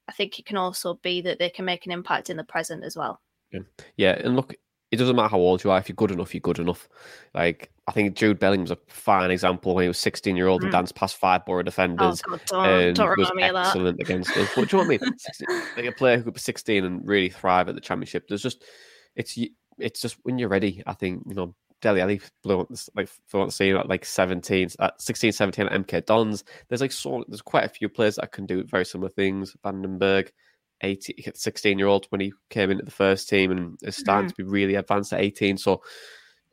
I 0.07 0.11
think 0.13 0.39
it 0.39 0.45
can 0.45 0.57
also 0.57 0.95
be 0.95 1.21
that 1.21 1.39
they 1.39 1.49
can 1.49 1.65
make 1.65 1.85
an 1.85 1.91
impact 1.91 2.29
in 2.29 2.37
the 2.37 2.43
present 2.43 2.83
as 2.83 2.95
well. 2.95 3.19
Yeah, 3.97 4.11
and 4.11 4.35
look, 4.35 4.55
it 4.91 4.97
doesn't 4.97 5.15
matter 5.15 5.29
how 5.29 5.37
old 5.37 5.63
you 5.63 5.71
are. 5.71 5.79
If 5.79 5.89
you're 5.89 5.95
good 5.95 6.11
enough, 6.11 6.33
you're 6.33 6.41
good 6.41 6.59
enough. 6.59 6.87
Like 7.33 7.71
I 7.87 7.91
think 7.91 8.15
Jude 8.15 8.39
Bellingham's 8.39 8.71
a 8.71 8.77
fine 8.87 9.31
example 9.31 9.75
when 9.75 9.83
he 9.83 9.87
was 9.87 9.97
16 9.97 10.35
year 10.35 10.47
old 10.47 10.61
mm. 10.61 10.65
and 10.65 10.71
danced 10.71 10.95
past 10.95 11.17
five 11.17 11.45
Boro 11.45 11.63
defenders 11.63 12.21
oh, 12.27 12.39
God, 12.49 12.69
and 12.69 12.95
don't 12.95 13.17
was 13.17 13.31
excellent 13.37 13.99
against 13.99 14.35
us. 14.37 14.49
But 14.55 14.69
do 14.69 14.77
you 14.77 14.83
know 14.83 14.89
what 14.89 15.01
I 15.01 15.05
mean? 15.05 15.17
16, 15.17 15.61
like 15.75 15.85
a 15.85 15.91
player 15.91 16.17
who 16.17 16.23
could 16.23 16.35
be 16.35 16.39
16 16.39 16.85
and 16.85 17.07
really 17.07 17.29
thrive 17.29 17.67
at 17.69 17.75
the 17.75 17.81
championship. 17.81 18.27
There's 18.27 18.41
just 18.41 18.63
it's 19.15 19.37
it's 19.77 20.01
just 20.01 20.17
when 20.23 20.37
you're 20.37 20.49
ready. 20.49 20.83
I 20.85 20.93
think 20.93 21.23
you 21.27 21.35
know 21.35 21.53
Dele 21.81 22.01
Alli 22.01 22.21
blew 22.43 22.61
up 22.61 22.69
like 22.95 23.09
for 23.27 23.41
what 23.41 23.53
scene 23.53 23.75
at 23.75 23.89
like 23.89 24.05
17, 24.05 24.69
at 24.79 25.01
16, 25.01 25.31
17 25.31 25.67
at 25.67 25.85
MK 25.85 26.05
Dons. 26.05 26.43
There's 26.67 26.81
like 26.81 26.91
so 26.91 27.23
there's 27.27 27.41
quite 27.41 27.65
a 27.65 27.69
few 27.69 27.89
players 27.89 28.15
that 28.15 28.31
can 28.31 28.45
do 28.45 28.63
very 28.63 28.85
similar 28.85 29.09
things. 29.09 29.55
van 29.63 29.81
den 29.81 29.97
Berg. 29.97 30.31
18, 30.81 31.33
16 31.33 31.79
year 31.79 31.87
old 31.87 32.05
when 32.09 32.21
he 32.21 32.33
came 32.49 32.71
into 32.71 32.85
the 32.85 32.91
first 32.91 33.29
team 33.29 33.51
and 33.51 33.77
is 33.81 33.97
starting 33.97 34.27
mm. 34.27 34.35
to 34.35 34.43
be 34.43 34.43
really 34.43 34.75
advanced 34.75 35.13
at 35.13 35.21
18. 35.21 35.57
So, 35.57 35.81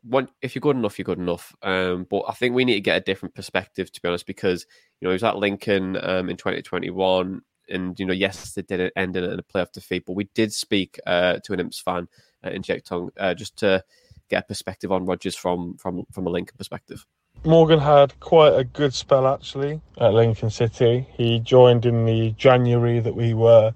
one, 0.02 0.28
if 0.42 0.54
you're 0.54 0.60
good 0.60 0.76
enough, 0.76 0.98
you're 0.98 1.04
good 1.04 1.18
enough. 1.18 1.54
Um, 1.62 2.06
but 2.10 2.24
I 2.28 2.32
think 2.32 2.54
we 2.54 2.64
need 2.64 2.74
to 2.74 2.80
get 2.80 2.98
a 2.98 3.04
different 3.04 3.34
perspective, 3.34 3.90
to 3.92 4.02
be 4.02 4.08
honest, 4.08 4.26
because 4.26 4.66
you 5.00 5.06
know 5.06 5.10
he 5.10 5.14
was 5.14 5.24
at 5.24 5.38
Lincoln 5.38 5.96
um, 6.02 6.28
in 6.28 6.36
2021, 6.36 7.40
and 7.70 7.98
you 7.98 8.06
know 8.06 8.12
yes, 8.12 8.52
they 8.52 8.62
did 8.62 8.92
end 8.96 9.16
in 9.16 9.24
a 9.24 9.42
playoff 9.42 9.72
defeat, 9.72 10.04
but 10.06 10.14
we 10.14 10.28
did 10.34 10.52
speak 10.52 11.00
uh, 11.06 11.38
to 11.44 11.52
an 11.52 11.60
Imps 11.60 11.80
fan 11.80 12.08
uh, 12.44 12.50
in 12.50 12.62
Checktong 12.62 13.10
uh, 13.18 13.34
just 13.34 13.56
to 13.58 13.82
get 14.28 14.44
a 14.44 14.46
perspective 14.46 14.92
on 14.92 15.06
Rogers 15.06 15.36
from 15.36 15.76
from 15.78 16.04
from 16.12 16.26
a 16.26 16.30
Lincoln 16.30 16.56
perspective. 16.58 17.06
Morgan 17.44 17.80
had 17.80 18.18
quite 18.20 18.54
a 18.54 18.64
good 18.64 18.94
spell 18.94 19.26
actually 19.26 19.80
at 19.98 20.14
Lincoln 20.14 20.50
City. 20.50 21.06
He 21.12 21.40
joined 21.40 21.84
in 21.84 22.06
the 22.06 22.30
January 22.32 23.00
that 23.00 23.14
we 23.14 23.34
were 23.34 23.74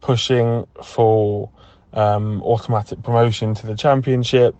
pushing 0.00 0.66
for 0.82 1.50
um, 1.92 2.42
automatic 2.42 3.02
promotion 3.02 3.54
to 3.54 3.66
the 3.66 3.74
championship. 3.74 4.54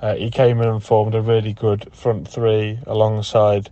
Uh, 0.00 0.14
he 0.14 0.30
came 0.30 0.60
in 0.60 0.68
and 0.68 0.82
formed 0.82 1.14
a 1.14 1.20
really 1.20 1.52
good 1.52 1.88
front 1.94 2.28
three 2.28 2.78
alongside 2.86 3.70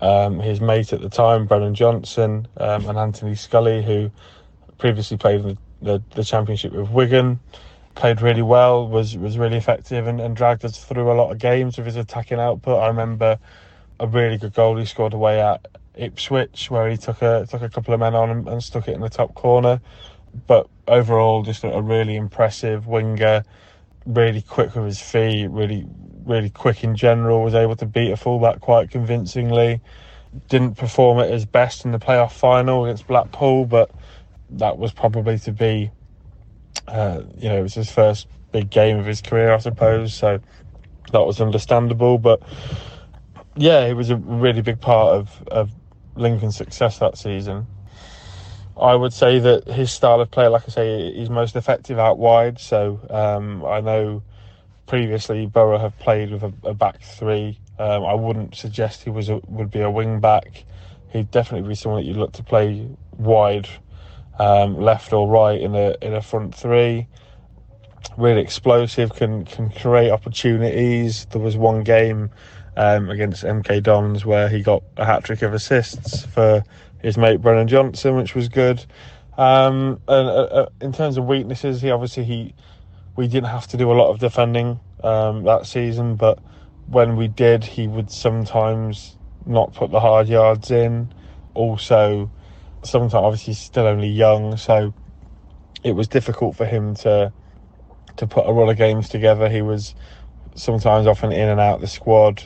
um, 0.00 0.40
his 0.40 0.60
mate 0.60 0.92
at 0.92 1.00
the 1.00 1.08
time, 1.08 1.46
Brennan 1.46 1.74
Johnson, 1.74 2.48
um, 2.58 2.88
and 2.88 2.98
Anthony 2.98 3.34
Scully, 3.34 3.82
who 3.82 4.10
previously 4.78 5.16
played 5.16 5.40
in 5.40 5.48
the, 5.48 5.58
the, 5.82 6.02
the, 6.14 6.24
championship 6.24 6.72
with 6.72 6.90
Wigan. 6.90 7.40
Played 7.94 8.20
really 8.20 8.42
well, 8.42 8.86
was 8.86 9.16
was 9.16 9.38
really 9.38 9.56
effective, 9.56 10.06
and, 10.06 10.20
and 10.20 10.36
dragged 10.36 10.66
us 10.66 10.84
through 10.84 11.10
a 11.10 11.14
lot 11.14 11.30
of 11.30 11.38
games 11.38 11.78
with 11.78 11.86
his 11.86 11.96
attacking 11.96 12.38
output. 12.38 12.82
I 12.82 12.88
remember 12.88 13.38
a 13.98 14.06
really 14.06 14.36
good 14.36 14.52
goal 14.52 14.76
he 14.76 14.84
scored 14.84 15.14
away 15.14 15.40
at 15.40 15.66
Ipswich, 15.94 16.70
where 16.70 16.90
he 16.90 16.98
took 16.98 17.22
a 17.22 17.46
took 17.48 17.62
a 17.62 17.70
couple 17.70 17.94
of 17.94 18.00
men 18.00 18.14
on 18.14 18.28
and, 18.28 18.48
and 18.48 18.62
stuck 18.62 18.88
it 18.88 18.94
in 18.94 19.00
the 19.00 19.08
top 19.08 19.34
corner 19.34 19.80
but 20.46 20.68
overall, 20.88 21.42
just 21.42 21.64
a, 21.64 21.80
really 21.80 22.16
impressive 22.16 22.86
winger. 22.86 23.44
Really 24.04 24.42
quick 24.42 24.74
with 24.74 24.84
his 24.84 25.00
feet. 25.00 25.48
Really, 25.48 25.86
really 26.24 26.50
quick 26.50 26.84
in 26.84 26.94
general. 26.94 27.42
Was 27.42 27.54
able 27.54 27.76
to 27.76 27.86
beat 27.86 28.12
a 28.12 28.16
fullback 28.16 28.60
quite 28.60 28.90
convincingly. 28.90 29.80
Didn't 30.48 30.76
perform 30.76 31.18
at 31.20 31.30
his 31.30 31.44
best 31.44 31.84
in 31.84 31.92
the 31.92 31.98
playoff 31.98 32.32
final 32.32 32.84
against 32.84 33.06
Blackpool, 33.06 33.64
but 33.64 33.90
that 34.50 34.78
was 34.78 34.92
probably 34.92 35.38
to 35.40 35.52
be. 35.52 35.90
Uh, 36.86 37.22
you 37.36 37.48
know, 37.48 37.58
it 37.58 37.62
was 37.62 37.74
his 37.74 37.90
first 37.90 38.28
big 38.52 38.70
game 38.70 38.98
of 38.98 39.06
his 39.06 39.20
career, 39.20 39.52
I 39.52 39.58
suppose. 39.58 40.14
So 40.14 40.38
that 41.12 41.20
was 41.20 41.40
understandable. 41.40 42.18
But 42.18 42.42
yeah, 43.56 43.86
it 43.86 43.94
was 43.94 44.10
a 44.10 44.16
really 44.16 44.62
big 44.62 44.80
part 44.80 45.14
of, 45.14 45.48
of 45.48 45.70
Lincoln's 46.14 46.56
success 46.56 46.98
that 46.98 47.18
season. 47.18 47.66
I 48.80 48.94
would 48.94 49.12
say 49.12 49.38
that 49.38 49.66
his 49.68 49.90
style 49.90 50.20
of 50.20 50.30
play, 50.30 50.48
like 50.48 50.64
I 50.66 50.70
say, 50.70 51.08
is 51.08 51.30
most 51.30 51.56
effective 51.56 51.98
out 51.98 52.18
wide. 52.18 52.58
So 52.58 53.00
um, 53.10 53.64
I 53.64 53.80
know 53.80 54.22
previously 54.86 55.46
Boro 55.46 55.78
have 55.78 55.98
played 55.98 56.30
with 56.30 56.42
a, 56.42 56.52
a 56.62 56.74
back 56.74 57.02
three. 57.02 57.58
Um, 57.78 58.04
I 58.04 58.14
wouldn't 58.14 58.54
suggest 58.54 59.02
he 59.02 59.10
was 59.10 59.28
a, 59.28 59.40
would 59.48 59.70
be 59.70 59.80
a 59.80 59.90
wing 59.90 60.20
back. 60.20 60.64
He'd 61.10 61.30
definitely 61.30 61.68
be 61.68 61.74
someone 61.74 62.02
that 62.02 62.06
you'd 62.06 62.16
look 62.16 62.32
to 62.32 62.42
play 62.42 62.88
wide, 63.16 63.68
um, 64.38 64.78
left 64.78 65.12
or 65.12 65.28
right 65.28 65.60
in 65.60 65.74
a 65.74 65.94
in 66.02 66.14
a 66.14 66.20
front 66.20 66.54
three. 66.54 67.06
Really 68.16 68.40
explosive, 68.40 69.14
can 69.14 69.44
can 69.44 69.70
create 69.70 70.10
opportunities. 70.10 71.26
There 71.26 71.40
was 71.40 71.56
one 71.56 71.82
game 71.82 72.30
um, 72.76 73.10
against 73.10 73.44
MK 73.44 73.82
Dons 73.82 74.24
where 74.24 74.48
he 74.48 74.62
got 74.62 74.82
a 74.96 75.04
hat 75.04 75.24
trick 75.24 75.42
of 75.42 75.54
assists 75.54 76.26
for 76.26 76.62
his 77.02 77.16
mate 77.16 77.40
Brennan 77.40 77.68
Johnson, 77.68 78.16
which 78.16 78.34
was 78.34 78.48
good. 78.48 78.84
Um, 79.36 80.00
and 80.08 80.28
uh, 80.28 80.42
uh, 80.42 80.68
in 80.80 80.92
terms 80.92 81.16
of 81.16 81.26
weaknesses, 81.26 81.82
he 81.82 81.90
obviously 81.90 82.24
he 82.24 82.54
we 83.16 83.28
didn't 83.28 83.48
have 83.48 83.66
to 83.68 83.76
do 83.76 83.90
a 83.90 83.94
lot 83.94 84.10
of 84.10 84.18
defending 84.18 84.80
um, 85.02 85.44
that 85.44 85.66
season, 85.66 86.16
but 86.16 86.38
when 86.86 87.16
we 87.16 87.28
did, 87.28 87.64
he 87.64 87.88
would 87.88 88.10
sometimes 88.10 89.16
not 89.44 89.74
put 89.74 89.90
the 89.90 90.00
hard 90.00 90.28
yards 90.28 90.70
in. 90.70 91.12
Also, 91.54 92.30
sometimes 92.82 93.14
obviously 93.14 93.52
he's 93.52 93.60
still 93.60 93.86
only 93.86 94.08
young, 94.08 94.56
so 94.56 94.94
it 95.82 95.92
was 95.92 96.08
difficult 96.08 96.56
for 96.56 96.66
him 96.66 96.94
to 96.94 97.32
to 98.16 98.26
put 98.26 98.46
a 98.46 98.50
lot 98.50 98.70
of 98.70 98.76
games 98.76 99.08
together. 99.08 99.48
He 99.48 99.62
was 99.62 99.94
sometimes 100.54 101.06
often 101.06 101.32
in 101.32 101.48
and 101.48 101.60
out 101.60 101.76
of 101.76 101.80
the 101.82 101.86
squad, 101.86 102.42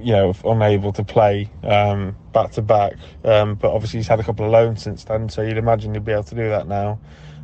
you 0.00 0.12
know, 0.12 0.34
unable 0.44 0.92
to 0.92 1.04
play 1.04 1.50
um, 1.62 2.16
back 2.32 2.52
to 2.52 2.62
back. 2.62 2.94
Um, 3.24 3.54
but 3.54 3.72
obviously 3.72 3.98
he's 3.98 4.08
had 4.08 4.20
a 4.20 4.24
couple 4.24 4.44
of 4.44 4.52
loans 4.52 4.82
since 4.82 5.04
then, 5.04 5.28
so 5.28 5.42
you'd 5.42 5.58
imagine 5.58 5.94
he'd 5.94 6.04
be 6.04 6.12
able 6.12 6.24
to 6.24 6.34
do 6.34 6.48
that 6.48 6.66
now 6.66 6.98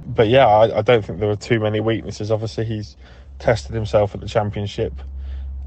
but 0.09 0.29
yeah, 0.29 0.47
I, 0.47 0.79
I, 0.79 0.83
don't 0.83 1.05
think 1.05 1.19
there 1.19 1.29
were 1.29 1.37
too 1.37 1.61
many 1.61 1.81
weaknesses. 1.81 2.31
Obviously, 2.31 2.65
he's 2.65 2.97
tested 3.39 3.75
himself 3.75 4.15
at 4.15 4.21
the 4.21 4.29
championship 4.29 4.95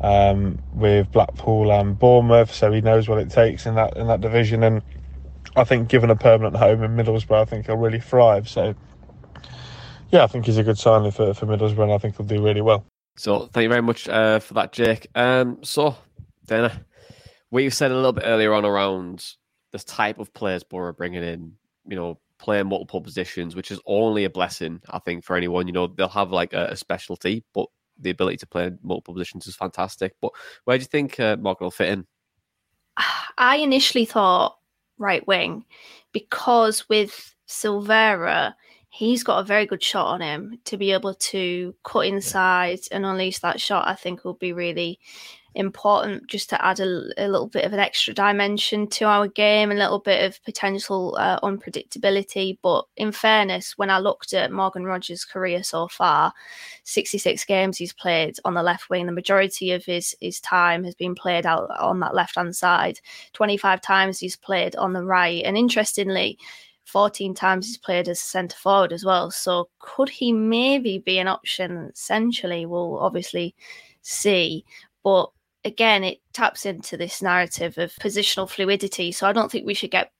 um, 0.01 0.59
with 0.73 1.11
Blackpool 1.11 1.71
and 1.71 1.97
Bournemouth, 1.97 2.53
so 2.53 2.71
he 2.71 2.81
knows 2.81 3.07
what 3.07 3.19
it 3.19 3.29
takes 3.29 3.65
in 3.65 3.75
that 3.75 3.95
in 3.95 4.07
that 4.07 4.19
division. 4.19 4.63
And 4.63 4.81
I 5.55 5.63
think, 5.63 5.89
given 5.89 6.09
a 6.09 6.15
permanent 6.15 6.55
home 6.55 6.83
in 6.83 6.95
Middlesbrough, 6.95 7.41
I 7.41 7.45
think 7.45 7.67
he'll 7.67 7.77
really 7.77 7.99
thrive. 7.99 8.49
So 8.49 8.73
yeah, 10.09 10.23
I 10.23 10.27
think 10.27 10.45
he's 10.45 10.57
a 10.57 10.63
good 10.63 10.79
signing 10.79 11.11
for 11.11 11.33
for 11.33 11.45
Middlesbrough, 11.45 11.83
and 11.83 11.93
I 11.93 11.99
think 11.99 12.17
he'll 12.17 12.25
do 12.25 12.43
really 12.43 12.61
well. 12.61 12.83
So 13.17 13.47
thank 13.53 13.63
you 13.63 13.69
very 13.69 13.81
much 13.81 14.09
uh, 14.09 14.39
for 14.39 14.55
that, 14.55 14.71
Jake. 14.71 15.07
Um, 15.13 15.59
so 15.61 15.95
Dana, 16.51 16.85
we 17.49 17.69
said 17.69 17.91
a 17.91 17.95
little 17.95 18.11
bit 18.11 18.25
earlier 18.27 18.53
on 18.53 18.65
around 18.65 19.25
this 19.71 19.85
type 19.85 20.19
of 20.19 20.33
players 20.33 20.63
Boro 20.63 20.91
bringing 20.91 21.23
in, 21.23 21.53
you 21.87 21.95
know, 21.95 22.19
playing 22.39 22.67
multiple 22.67 22.99
positions, 22.99 23.55
which 23.55 23.71
is 23.71 23.79
only 23.85 24.25
a 24.25 24.29
blessing, 24.29 24.81
I 24.89 24.99
think, 24.99 25.23
for 25.23 25.37
anyone. 25.37 25.65
You 25.65 25.71
know, 25.71 25.87
they'll 25.87 26.09
have 26.09 26.31
like 26.31 26.51
a, 26.51 26.65
a 26.65 26.75
specialty, 26.75 27.45
but 27.53 27.67
the 27.97 28.09
ability 28.09 28.35
to 28.37 28.47
play 28.47 28.69
multiple 28.83 29.13
positions 29.13 29.47
is 29.47 29.55
fantastic. 29.55 30.13
But 30.19 30.33
where 30.65 30.77
do 30.77 30.81
you 30.81 30.87
think 30.87 31.21
uh, 31.21 31.37
Morgan 31.39 31.65
will 31.65 31.71
fit 31.71 31.87
in? 31.87 32.05
I 33.37 33.55
initially 33.55 34.03
thought 34.03 34.57
right 34.97 35.25
wing 35.25 35.63
because 36.11 36.89
with 36.89 37.33
Silvera, 37.47 38.55
he's 38.89 39.23
got 39.23 39.39
a 39.39 39.45
very 39.45 39.65
good 39.65 39.81
shot 39.81 40.07
on 40.07 40.19
him 40.19 40.59
to 40.65 40.75
be 40.75 40.91
able 40.91 41.13
to 41.13 41.73
cut 41.85 42.07
inside 42.07 42.81
and 42.91 43.05
unleash 43.05 43.39
that 43.39 43.61
shot. 43.61 43.87
I 43.87 43.95
think 43.95 44.25
will 44.25 44.33
be 44.33 44.51
really 44.51 44.99
important 45.55 46.27
just 46.27 46.49
to 46.49 46.65
add 46.65 46.79
a, 46.79 46.85
a, 47.17 47.27
little 47.27 47.47
bit 47.47 47.65
of 47.65 47.73
an 47.73 47.79
extra 47.79 48.13
dimension 48.13 48.87
to 48.87 49.05
our 49.05 49.27
game, 49.27 49.71
a 49.71 49.75
little 49.75 49.99
bit 49.99 50.23
of 50.23 50.41
potential 50.43 51.17
uh, 51.19 51.39
unpredictability. 51.41 52.57
But 52.61 52.85
in 52.95 53.11
fairness, 53.11 53.77
when 53.77 53.89
I 53.89 53.99
looked 53.99 54.33
at 54.33 54.51
Morgan 54.51 54.85
Rogers' 54.85 55.25
career 55.25 55.63
so 55.63 55.87
far, 55.87 56.33
66 56.83 57.43
games 57.45 57.77
he's 57.77 57.93
played 57.93 58.37
on 58.45 58.53
the 58.53 58.63
left 58.63 58.89
wing, 58.89 59.05
the 59.05 59.11
majority 59.11 59.71
of 59.71 59.83
his, 59.83 60.15
his 60.21 60.39
time 60.39 60.83
has 60.85 60.95
been 60.95 61.15
played 61.15 61.45
out 61.45 61.69
on 61.79 61.99
that 61.99 62.15
left 62.15 62.35
hand 62.35 62.55
side. 62.55 62.99
25 63.33 63.81
times 63.81 64.19
he's 64.19 64.37
played 64.37 64.75
on 64.77 64.93
the 64.93 65.03
right. 65.03 65.43
And 65.43 65.57
interestingly, 65.57 66.37
14 66.85 67.33
times 67.33 67.67
he's 67.67 67.77
played 67.77 68.07
as 68.07 68.19
centre 68.19 68.57
forward 68.57 68.93
as 68.93 69.03
well. 69.03 69.31
So 69.31 69.69
could 69.79 70.09
he 70.09 70.31
maybe 70.31 70.97
be 70.97 71.19
an 71.19 71.27
option? 71.27 71.91
Essentially, 71.93 72.65
we'll 72.65 72.99
obviously 72.99 73.53
see. 74.01 74.65
But 75.03 75.31
again, 75.63 76.03
it 76.03 76.19
taps 76.33 76.65
into 76.65 76.97
this 76.97 77.21
narrative 77.21 77.77
of 77.77 77.93
positional 77.95 78.49
fluidity. 78.49 79.11
So 79.11 79.27
I 79.27 79.33
don't 79.33 79.51
think 79.51 79.65
we 79.65 79.73
should 79.73 79.91
get 79.91 80.11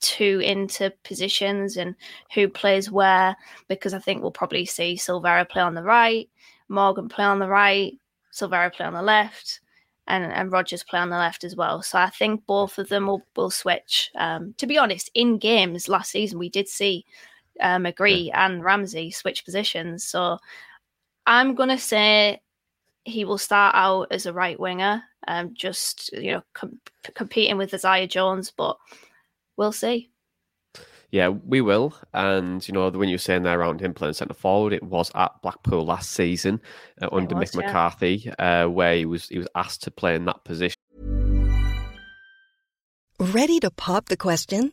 too 0.00 0.40
into 0.44 0.92
positions 1.04 1.76
and 1.76 1.94
who 2.34 2.48
plays 2.48 2.90
where, 2.90 3.36
because 3.68 3.94
I 3.94 3.98
think 3.98 4.22
we'll 4.22 4.30
probably 4.30 4.64
see 4.64 4.94
Silvera 4.94 5.48
play 5.48 5.62
on 5.62 5.74
the 5.74 5.82
right, 5.82 6.28
Morgan 6.68 7.08
play 7.08 7.24
on 7.24 7.38
the 7.38 7.48
right, 7.48 7.98
Silvera 8.32 8.72
play 8.72 8.86
on 8.86 8.94
the 8.94 9.02
left, 9.02 9.60
and, 10.06 10.24
and 10.24 10.52
Rogers 10.52 10.84
play 10.84 11.00
on 11.00 11.10
the 11.10 11.16
left 11.16 11.44
as 11.44 11.56
well. 11.56 11.82
So 11.82 11.98
I 11.98 12.10
think 12.10 12.46
both 12.46 12.78
of 12.78 12.88
them 12.88 13.06
will, 13.06 13.22
will 13.36 13.50
switch. 13.50 14.10
Um, 14.16 14.54
to 14.58 14.66
be 14.66 14.78
honest, 14.78 15.10
in 15.14 15.38
games 15.38 15.88
last 15.88 16.10
season, 16.10 16.38
we 16.38 16.48
did 16.48 16.68
see 16.68 17.04
uh, 17.60 17.76
McGree 17.76 18.28
yeah. 18.28 18.46
and 18.46 18.64
Ramsey 18.64 19.10
switch 19.10 19.44
positions. 19.44 20.04
So 20.04 20.38
I'm 21.26 21.54
going 21.54 21.68
to 21.68 21.78
say 21.78 22.40
he 23.08 23.24
will 23.24 23.38
start 23.38 23.74
out 23.74 24.08
as 24.10 24.26
a 24.26 24.32
right 24.32 24.58
winger, 24.58 25.02
um, 25.26 25.54
just 25.54 26.12
you 26.12 26.32
know 26.32 26.42
com- 26.54 26.80
competing 27.14 27.56
with 27.56 27.74
Isaiah 27.74 28.06
Jones, 28.06 28.52
but 28.56 28.76
we'll 29.56 29.72
see. 29.72 30.10
Yeah, 31.10 31.28
we 31.28 31.62
will. 31.62 31.94
And 32.12 32.66
you 32.68 32.74
know, 32.74 32.90
when 32.90 33.08
you 33.08 33.14
were 33.14 33.18
saying 33.18 33.42
there 33.42 33.58
around 33.58 33.80
him 33.80 33.94
playing 33.94 34.14
centre 34.14 34.34
forward, 34.34 34.74
it 34.74 34.82
was 34.82 35.10
at 35.14 35.32
Blackpool 35.42 35.86
last 35.86 36.10
season 36.10 36.60
uh, 37.00 37.08
under 37.10 37.34
was, 37.34 37.50
Mick 37.50 37.60
yeah. 37.60 37.66
McCarthy, 37.66 38.32
uh, 38.38 38.66
where 38.68 38.94
he 38.94 39.06
was 39.06 39.28
he 39.28 39.38
was 39.38 39.48
asked 39.54 39.82
to 39.84 39.90
play 39.90 40.14
in 40.14 40.26
that 40.26 40.44
position. 40.44 40.76
Ready 43.18 43.58
to 43.60 43.70
pop 43.70 44.06
the 44.06 44.16
question? 44.16 44.72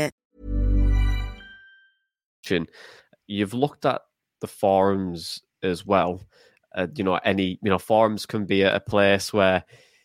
You've 3.27 3.53
looked 3.53 3.85
at 3.85 4.01
the 4.41 4.47
forums 4.47 5.41
as 5.63 5.85
well. 5.85 6.21
Uh, 6.75 6.87
you 6.95 7.03
know, 7.03 7.15
any 7.23 7.59
you 7.61 7.69
know 7.69 7.79
forums 7.79 8.25
can 8.25 8.45
be 8.45 8.61
a, 8.61 8.79
place 8.79 9.33
where 9.33 9.63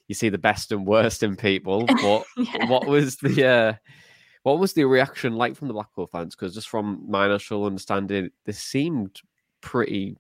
you 0.09 0.15
see 0.15 0.29
the 0.29 0.39
best 0.39 0.73
and 0.73 0.87
worst 0.87 1.23
in 1.23 1.37
people. 1.37 1.87
But 2.03 2.25
yeah. 2.37 2.69
what 2.69 2.87
was 2.87 3.17
the 3.17 3.47
uh, 3.47 3.73
what 4.43 4.59
was 4.59 4.73
the 4.75 4.85
reaction 4.85 5.35
like 5.35 5.57
from 5.57 5.69
the 5.69 5.75
Blackpool 5.75 6.07
fans? 6.07 6.35
Because 6.35 6.55
just 6.55 6.69
from 6.69 7.05
my 7.09 7.27
initial 7.27 7.65
understanding, 7.65 8.31
they 8.45 8.53
seemed 8.53 9.21
pretty 9.61 10.17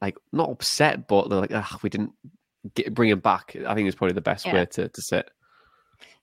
like 0.00 0.16
not 0.32 0.50
upset, 0.50 1.06
but 1.06 1.28
they're 1.28 1.40
like, 1.40 1.52
oh, 1.52 1.78
we 1.82 1.90
didn't 1.90 2.12
get, 2.74 2.92
bring 2.94 3.10
him 3.10 3.20
back. 3.20 3.56
I 3.66 3.74
think 3.74 3.88
it's 3.88 3.96
probably 3.96 4.14
the 4.14 4.20
best 4.20 4.46
yeah. 4.46 4.54
way 4.54 4.66
to 4.66 4.88
to 4.88 5.02
sit. 5.02 5.30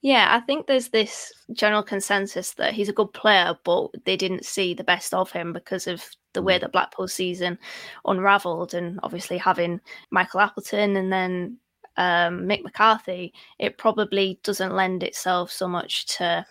Yeah, 0.01 0.35
I 0.35 0.39
think 0.39 0.65
there's 0.65 0.89
this 0.89 1.31
general 1.53 1.83
consensus 1.83 2.53
that 2.55 2.73
he's 2.73 2.89
a 2.89 2.93
good 2.93 3.13
player, 3.13 3.55
but 3.63 3.89
they 4.05 4.17
didn't 4.17 4.45
see 4.45 4.73
the 4.73 4.83
best 4.83 5.13
of 5.13 5.31
him 5.31 5.53
because 5.53 5.85
of 5.85 6.03
the 6.33 6.41
way 6.41 6.57
mm. 6.57 6.61
that 6.61 6.71
Blackpool's 6.71 7.13
season 7.13 7.59
unravelled, 8.05 8.73
and 8.73 8.99
obviously 9.03 9.37
having 9.37 9.79
Michael 10.09 10.39
Appleton 10.39 10.95
and 10.95 11.13
then 11.13 11.57
um, 11.97 12.41
Mick 12.45 12.63
McCarthy, 12.63 13.33
it 13.59 13.77
probably 13.77 14.39
doesn't 14.43 14.75
lend 14.75 15.03
itself 15.03 15.51
so 15.51 15.67
much 15.67 16.07
to 16.17 16.45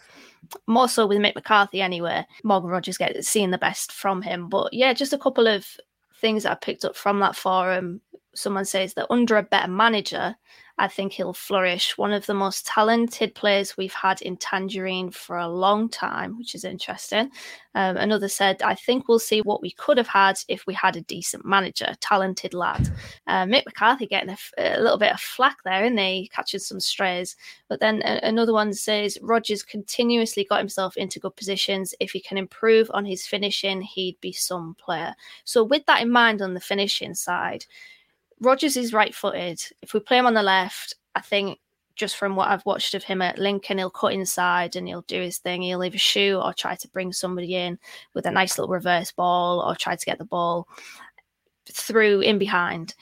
more 0.67 0.89
so 0.89 1.07
with 1.07 1.19
Mick 1.19 1.35
McCarthy 1.35 1.83
anyway. 1.83 2.25
Morgan 2.45 2.71
Rogers 2.71 2.99
gets 2.99 3.29
seeing 3.29 3.51
the 3.51 3.59
best 3.59 3.91
from 3.91 4.23
him, 4.23 4.49
but 4.49 4.73
yeah, 4.73 4.93
just 4.93 5.13
a 5.13 5.19
couple 5.19 5.49
of 5.49 5.67
things 6.21 6.45
that 6.45 6.53
I 6.53 6.55
picked 6.55 6.85
up 6.85 6.95
from 6.95 7.19
that 7.21 7.37
forum. 7.37 8.01
Someone 8.33 8.65
says 8.65 8.95
that 8.95 9.11
under 9.11 9.37
a 9.37 9.43
better 9.43 9.71
manager, 9.71 10.37
I 10.81 10.89
think 10.89 11.13
he'll 11.13 11.35
flourish. 11.35 11.99
One 11.99 12.11
of 12.11 12.25
the 12.25 12.33
most 12.33 12.67
talented 12.67 13.35
players 13.35 13.77
we've 13.77 13.93
had 13.93 14.23
in 14.23 14.39
Tangerine 14.39 15.11
for 15.11 15.37
a 15.37 15.47
long 15.47 15.91
time, 15.91 16.39
which 16.39 16.55
is 16.55 16.65
interesting. 16.65 17.31
Um, 17.75 17.99
another 17.99 18.29
said, 18.29 18.63
I 18.63 18.77
think 18.77 19.07
we'll 19.07 19.19
see 19.19 19.43
what 19.43 19.61
we 19.61 19.73
could 19.73 19.99
have 19.99 20.09
had 20.09 20.39
if 20.49 20.67
we 20.67 20.73
had 20.73 20.97
a 20.97 21.03
decent 21.03 21.45
manager, 21.45 21.95
talented 22.01 22.55
lad. 22.55 22.89
Uh, 23.27 23.45
Mick 23.45 23.67
McCarthy 23.67 24.07
getting 24.07 24.35
a, 24.57 24.81
little 24.81 24.97
bit 24.97 25.13
of 25.13 25.21
flack 25.21 25.59
there, 25.65 25.85
and 25.85 25.99
he 25.99 26.31
catching 26.33 26.61
some 26.61 26.81
strays. 26.81 27.37
But 27.69 27.81
then 27.81 28.01
a, 28.03 28.19
another 28.23 28.55
one 28.55 28.73
says 28.73 29.19
Rogers 29.21 29.63
continuously 29.63 30.45
got 30.45 30.61
himself 30.61 30.97
into 30.97 31.21
good 31.21 31.37
positions. 31.37 31.95
If 32.01 32.13
he 32.13 32.21
can 32.21 32.39
improve 32.39 32.91
on 32.95 33.05
his 33.05 33.27
finishing, 33.27 33.83
he'd 33.83 34.19
be 34.23 34.33
some 34.33 34.77
player. 34.83 35.15
So 35.45 35.63
with 35.63 35.85
that 35.85 36.01
in 36.01 36.11
mind 36.11 36.41
on 36.41 36.55
the 36.55 36.61
finishing 36.61 37.15
side, 37.15 37.67
Rogers 38.41 38.77
is 38.77 38.93
right 38.93 39.15
footed. 39.15 39.63
If 39.83 39.95
we 39.95 40.01
play 40.01 40.19
him 40.19 40.27
on 40.27 40.35
the 40.35 40.43
left, 40.43 40.95
I 41.15 41.21
think 41.21 41.59
just 41.97 42.17
from 42.17 42.35
what 42.35 42.49
I've 42.49 42.65
watched 42.65 42.95
of 42.95 43.05
him 43.05 43.21
at 43.21 43.39
Lincoln, 43.39 43.77
he'll 43.77 43.91
cut 43.91 44.15
inside 44.15 44.75
and 44.75 44.89
he'll 44.89 45.03
do 45.03 45.21
his 45.21 45.39
thing. 45.39 45.63
He'll 45.63 45.85
either 45.85 45.99
shoot 45.99 46.41
or 46.41 46.55
try 46.55 46.75
to 46.75 46.89
bring 46.89 47.13
somebody 47.13 47.55
in 47.55 47.79
with 48.15 48.25
a 48.25 48.31
nice 48.31 48.57
little 48.57 48.73
reverse 48.73 49.13
ball 49.13 49.61
or 49.61 49.75
try 49.75 49.97
to 49.97 50.07
get 50.07 50.19
the 50.19 50.25
ball 50.25 50.67
through 51.71 52.21
in 52.21 52.39
behind. 52.39 52.95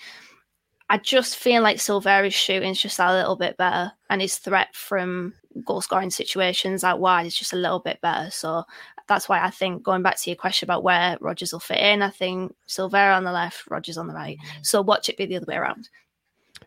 I 0.91 0.99
just 0.99 1.37
feel 1.37 1.63
like 1.63 1.77
Silvera's 1.77 2.35
shooting 2.35 2.71
is 2.71 2.81
just 2.81 2.99
a 2.99 3.13
little 3.13 3.37
bit 3.37 3.57
better 3.57 3.93
and 4.11 4.21
his 4.21 4.39
threat 4.39 4.75
from 4.75 5.35
goal 5.65 5.81
scoring 5.81 6.11
situations 6.11 6.83
out 6.83 6.99
wide 6.99 7.27
is 7.27 7.35
just 7.35 7.53
a 7.53 7.57
little 7.57 7.79
bit 7.79 8.01
better. 8.01 8.31
So 8.31 8.65
that's 9.09 9.29
why 9.29 9.43
I 9.43 9.51
think 9.51 9.83
going 9.83 10.03
back 10.03 10.19
to 10.21 10.31
your 10.31 10.37
question 10.37 10.67
about 10.67 10.85
where 10.85 11.17
Rogers 11.21 11.53
will 11.53 11.61
fit 11.61 11.79
in, 11.79 12.03
I 12.03 12.11
think 12.11 12.55
Silvera 12.69 13.17
on 13.17 13.25
the 13.25 13.33
left, 13.33 13.67
Rogers 13.69 13.99
on 13.99 14.07
the 14.07 14.15
right. 14.15 14.39
So 14.63 14.83
watch 14.83 15.09
it 15.09 15.17
be 15.17 15.27
the 15.27 15.37
other 15.37 15.47
way 15.49 15.57
around. 15.57 15.89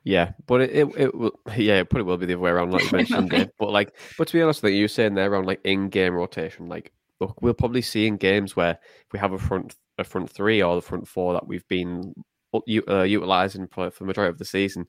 Yeah, 0.03 0.31
but 0.47 0.61
it, 0.61 0.71
it, 0.71 0.87
it 0.97 1.15
will 1.15 1.39
yeah, 1.55 1.79
it 1.79 1.89
probably 1.89 2.03
will 2.03 2.17
be 2.17 2.25
the 2.25 2.33
other 2.33 2.41
way 2.41 2.51
around, 2.51 2.71
like 2.71 2.83
you 2.91 2.97
mentioned. 2.97 3.29
Dave. 3.29 3.49
But 3.59 3.69
like, 3.69 3.95
but 4.17 4.27
to 4.27 4.33
be 4.33 4.41
honest, 4.41 4.63
like 4.63 4.73
you 4.73 4.83
were 4.83 4.89
saying 4.89 5.13
there 5.13 5.31
around 5.31 5.45
like 5.45 5.61
in 5.63 5.89
game 5.89 6.13
rotation, 6.13 6.67
like 6.67 6.91
look, 7.19 7.41
we'll 7.41 7.53
probably 7.53 7.83
see 7.83 8.07
in 8.07 8.17
games 8.17 8.55
where 8.55 8.71
if 8.71 9.13
we 9.13 9.19
have 9.19 9.33
a 9.33 9.37
front 9.37 9.75
a 9.97 10.03
front 10.03 10.29
three 10.29 10.61
or 10.63 10.75
the 10.75 10.81
front 10.81 11.07
four 11.07 11.33
that 11.33 11.47
we've 11.47 11.67
been 11.67 12.13
uh, 12.53 13.03
utilizing 13.03 13.67
for, 13.67 13.91
for 13.91 14.03
the 14.03 14.07
majority 14.07 14.31
of 14.31 14.39
the 14.39 14.45
season, 14.45 14.87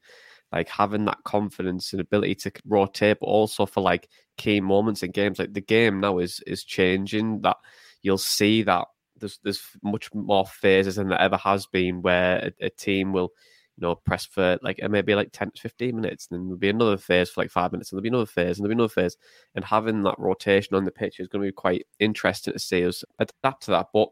like 0.52 0.68
having 0.68 1.04
that 1.06 1.24
confidence 1.24 1.92
and 1.92 2.00
ability 2.00 2.34
to 2.36 2.52
rotate, 2.66 3.18
but 3.20 3.26
also 3.26 3.66
for 3.66 3.80
like 3.80 4.08
key 4.36 4.60
moments 4.60 5.02
in 5.02 5.10
games. 5.10 5.38
Like 5.38 5.54
the 5.54 5.60
game 5.60 6.00
now 6.00 6.18
is 6.18 6.40
is 6.46 6.64
changing. 6.64 7.40
That 7.42 7.56
you'll 8.02 8.18
see 8.18 8.62
that 8.64 8.86
there's 9.18 9.38
there's 9.42 9.62
much 9.82 10.12
more 10.14 10.46
phases 10.46 10.96
than 10.96 11.08
there 11.08 11.20
ever 11.20 11.36
has 11.38 11.66
been 11.66 12.02
where 12.02 12.52
a, 12.60 12.66
a 12.66 12.70
team 12.70 13.12
will 13.12 13.32
you 13.78 13.82
know 13.82 13.94
press 13.94 14.26
for 14.26 14.58
like 14.62 14.78
maybe 14.90 15.14
like 15.14 15.30
10 15.32 15.52
to 15.52 15.62
15 15.62 15.96
minutes 15.96 16.28
and 16.30 16.38
then 16.38 16.46
there'll 16.46 16.58
be 16.58 16.68
another 16.68 16.98
phase 16.98 17.30
for 17.30 17.42
like 17.42 17.50
five 17.50 17.72
minutes 17.72 17.90
and 17.90 17.96
there'll 17.96 18.02
be 18.02 18.08
another 18.08 18.26
phase 18.26 18.58
and 18.58 18.64
there'll 18.64 18.76
be 18.76 18.78
another 18.78 18.92
phase 18.92 19.16
and 19.54 19.64
having 19.64 20.02
that 20.02 20.18
rotation 20.18 20.76
on 20.76 20.84
the 20.84 20.90
pitch 20.90 21.20
is 21.20 21.28
going 21.28 21.42
to 21.42 21.48
be 21.48 21.52
quite 21.52 21.86
interesting 21.98 22.52
to 22.52 22.58
see 22.58 22.86
us 22.86 23.02
adapt 23.18 23.62
to 23.62 23.70
that 23.70 23.86
but 23.94 24.10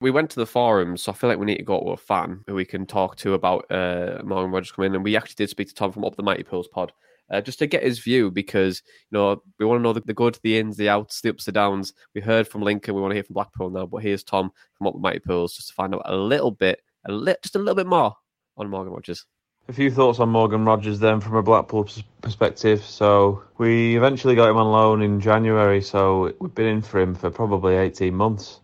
we 0.00 0.10
went 0.10 0.30
to 0.30 0.40
the 0.40 0.46
forums, 0.46 1.02
so 1.02 1.12
I 1.12 1.14
feel 1.14 1.28
like 1.28 1.38
we 1.38 1.46
need 1.46 1.58
to 1.58 1.64
go 1.64 1.80
to 1.80 1.90
a 1.90 1.96
fan 1.96 2.42
who 2.46 2.54
we 2.54 2.64
can 2.64 2.86
talk 2.86 3.16
to 3.16 3.34
about 3.34 3.70
uh, 3.70 4.20
Morgan 4.24 4.52
Rogers 4.52 4.72
coming 4.72 4.92
in. 4.92 4.96
And 4.96 5.04
we 5.04 5.16
actually 5.16 5.34
did 5.44 5.50
speak 5.50 5.68
to 5.68 5.74
Tom 5.74 5.92
from 5.92 6.04
Up 6.04 6.16
the 6.16 6.22
Mighty 6.22 6.44
Pools 6.44 6.68
pod 6.68 6.92
uh, 7.30 7.40
just 7.40 7.58
to 7.58 7.66
get 7.66 7.82
his 7.82 7.98
view 7.98 8.30
because, 8.30 8.82
you 9.10 9.18
know, 9.18 9.42
we 9.58 9.66
want 9.66 9.78
to 9.78 9.82
know 9.82 9.92
the, 9.92 10.00
the, 10.00 10.14
good, 10.14 10.38
the 10.42 10.58
ins, 10.58 10.76
the 10.76 10.88
outs, 10.88 11.20
the 11.20 11.30
ups, 11.30 11.44
the 11.44 11.52
downs. 11.52 11.92
We 12.14 12.20
heard 12.20 12.46
from 12.46 12.62
Lincoln, 12.62 12.94
we 12.94 13.00
want 13.00 13.10
to 13.10 13.16
hear 13.16 13.24
from 13.24 13.34
Blackpool 13.34 13.70
now, 13.70 13.86
but 13.86 14.02
here's 14.02 14.22
Tom 14.22 14.50
from 14.74 14.86
Up 14.86 14.94
the 14.94 15.00
Mighty 15.00 15.20
Pools 15.20 15.54
just 15.54 15.68
to 15.68 15.74
find 15.74 15.94
out 15.94 16.02
a 16.04 16.16
little 16.16 16.52
bit, 16.52 16.80
a 17.06 17.12
li- 17.12 17.36
just 17.42 17.56
a 17.56 17.58
little 17.58 17.74
bit 17.74 17.86
more 17.86 18.14
on 18.56 18.70
Morgan 18.70 18.92
Rogers. 18.92 19.26
A 19.68 19.72
few 19.72 19.90
thoughts 19.90 20.18
on 20.18 20.30
Morgan 20.30 20.64
Rogers 20.64 20.98
then 20.98 21.20
from 21.20 21.34
a 21.34 21.42
Blackpool 21.42 21.86
perspective. 22.22 22.82
So 22.82 23.42
we 23.58 23.96
eventually 23.96 24.34
got 24.34 24.48
him 24.48 24.56
on 24.56 24.72
loan 24.72 25.02
in 25.02 25.20
January, 25.20 25.82
so 25.82 26.32
we've 26.40 26.54
been 26.54 26.66
in 26.66 26.82
for 26.82 27.00
him 27.00 27.14
for 27.14 27.30
probably 27.30 27.74
18 27.74 28.14
months. 28.14 28.60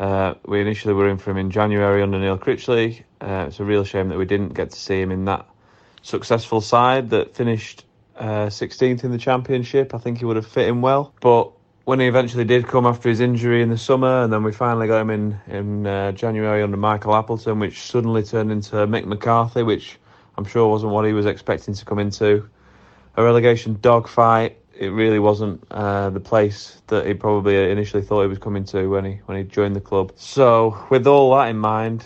Uh, 0.00 0.32
we 0.46 0.62
initially 0.62 0.94
were 0.94 1.10
in 1.10 1.18
for 1.18 1.30
him 1.30 1.36
in 1.36 1.50
January 1.50 2.02
under 2.02 2.18
Neil 2.18 2.38
Critchley. 2.38 3.02
Uh, 3.20 3.44
it's 3.48 3.60
a 3.60 3.64
real 3.64 3.84
shame 3.84 4.08
that 4.08 4.16
we 4.16 4.24
didn't 4.24 4.54
get 4.54 4.70
to 4.70 4.78
see 4.78 4.98
him 4.98 5.10
in 5.10 5.26
that 5.26 5.46
successful 6.00 6.62
side 6.62 7.10
that 7.10 7.36
finished 7.36 7.84
uh, 8.16 8.46
16th 8.46 9.04
in 9.04 9.12
the 9.12 9.18
championship. 9.18 9.94
I 9.94 9.98
think 9.98 10.16
he 10.16 10.24
would 10.24 10.36
have 10.36 10.46
fit 10.46 10.68
in 10.68 10.80
well. 10.80 11.12
But 11.20 11.52
when 11.84 12.00
he 12.00 12.06
eventually 12.06 12.44
did 12.44 12.66
come 12.66 12.86
after 12.86 13.10
his 13.10 13.20
injury 13.20 13.60
in 13.60 13.68
the 13.68 13.76
summer, 13.76 14.22
and 14.22 14.32
then 14.32 14.42
we 14.42 14.52
finally 14.52 14.86
got 14.86 15.02
him 15.02 15.10
in 15.10 15.38
in 15.46 15.86
uh, 15.86 16.12
January 16.12 16.62
under 16.62 16.78
Michael 16.78 17.14
Appleton, 17.14 17.58
which 17.58 17.82
suddenly 17.82 18.22
turned 18.22 18.50
into 18.50 18.76
Mick 18.86 19.04
McCarthy, 19.04 19.62
which 19.62 19.98
I'm 20.38 20.46
sure 20.46 20.66
wasn't 20.66 20.92
what 20.92 21.04
he 21.04 21.12
was 21.12 21.26
expecting 21.26 21.74
to 21.74 21.84
come 21.84 21.98
into. 21.98 22.48
A 23.18 23.22
relegation 23.22 23.76
dogfight 23.82 24.56
it 24.80 24.88
really 24.88 25.18
wasn't 25.18 25.62
uh, 25.70 26.08
the 26.10 26.20
place 26.20 26.80
that 26.86 27.06
he 27.06 27.12
probably 27.12 27.70
initially 27.70 28.02
thought 28.02 28.22
he 28.22 28.28
was 28.28 28.38
coming 28.38 28.64
to 28.64 28.88
when 28.88 29.04
he 29.04 29.20
when 29.26 29.36
he 29.36 29.44
joined 29.44 29.76
the 29.76 29.80
club. 29.80 30.12
So 30.16 30.76
with 30.88 31.06
all 31.06 31.36
that 31.36 31.48
in 31.48 31.58
mind, 31.58 32.04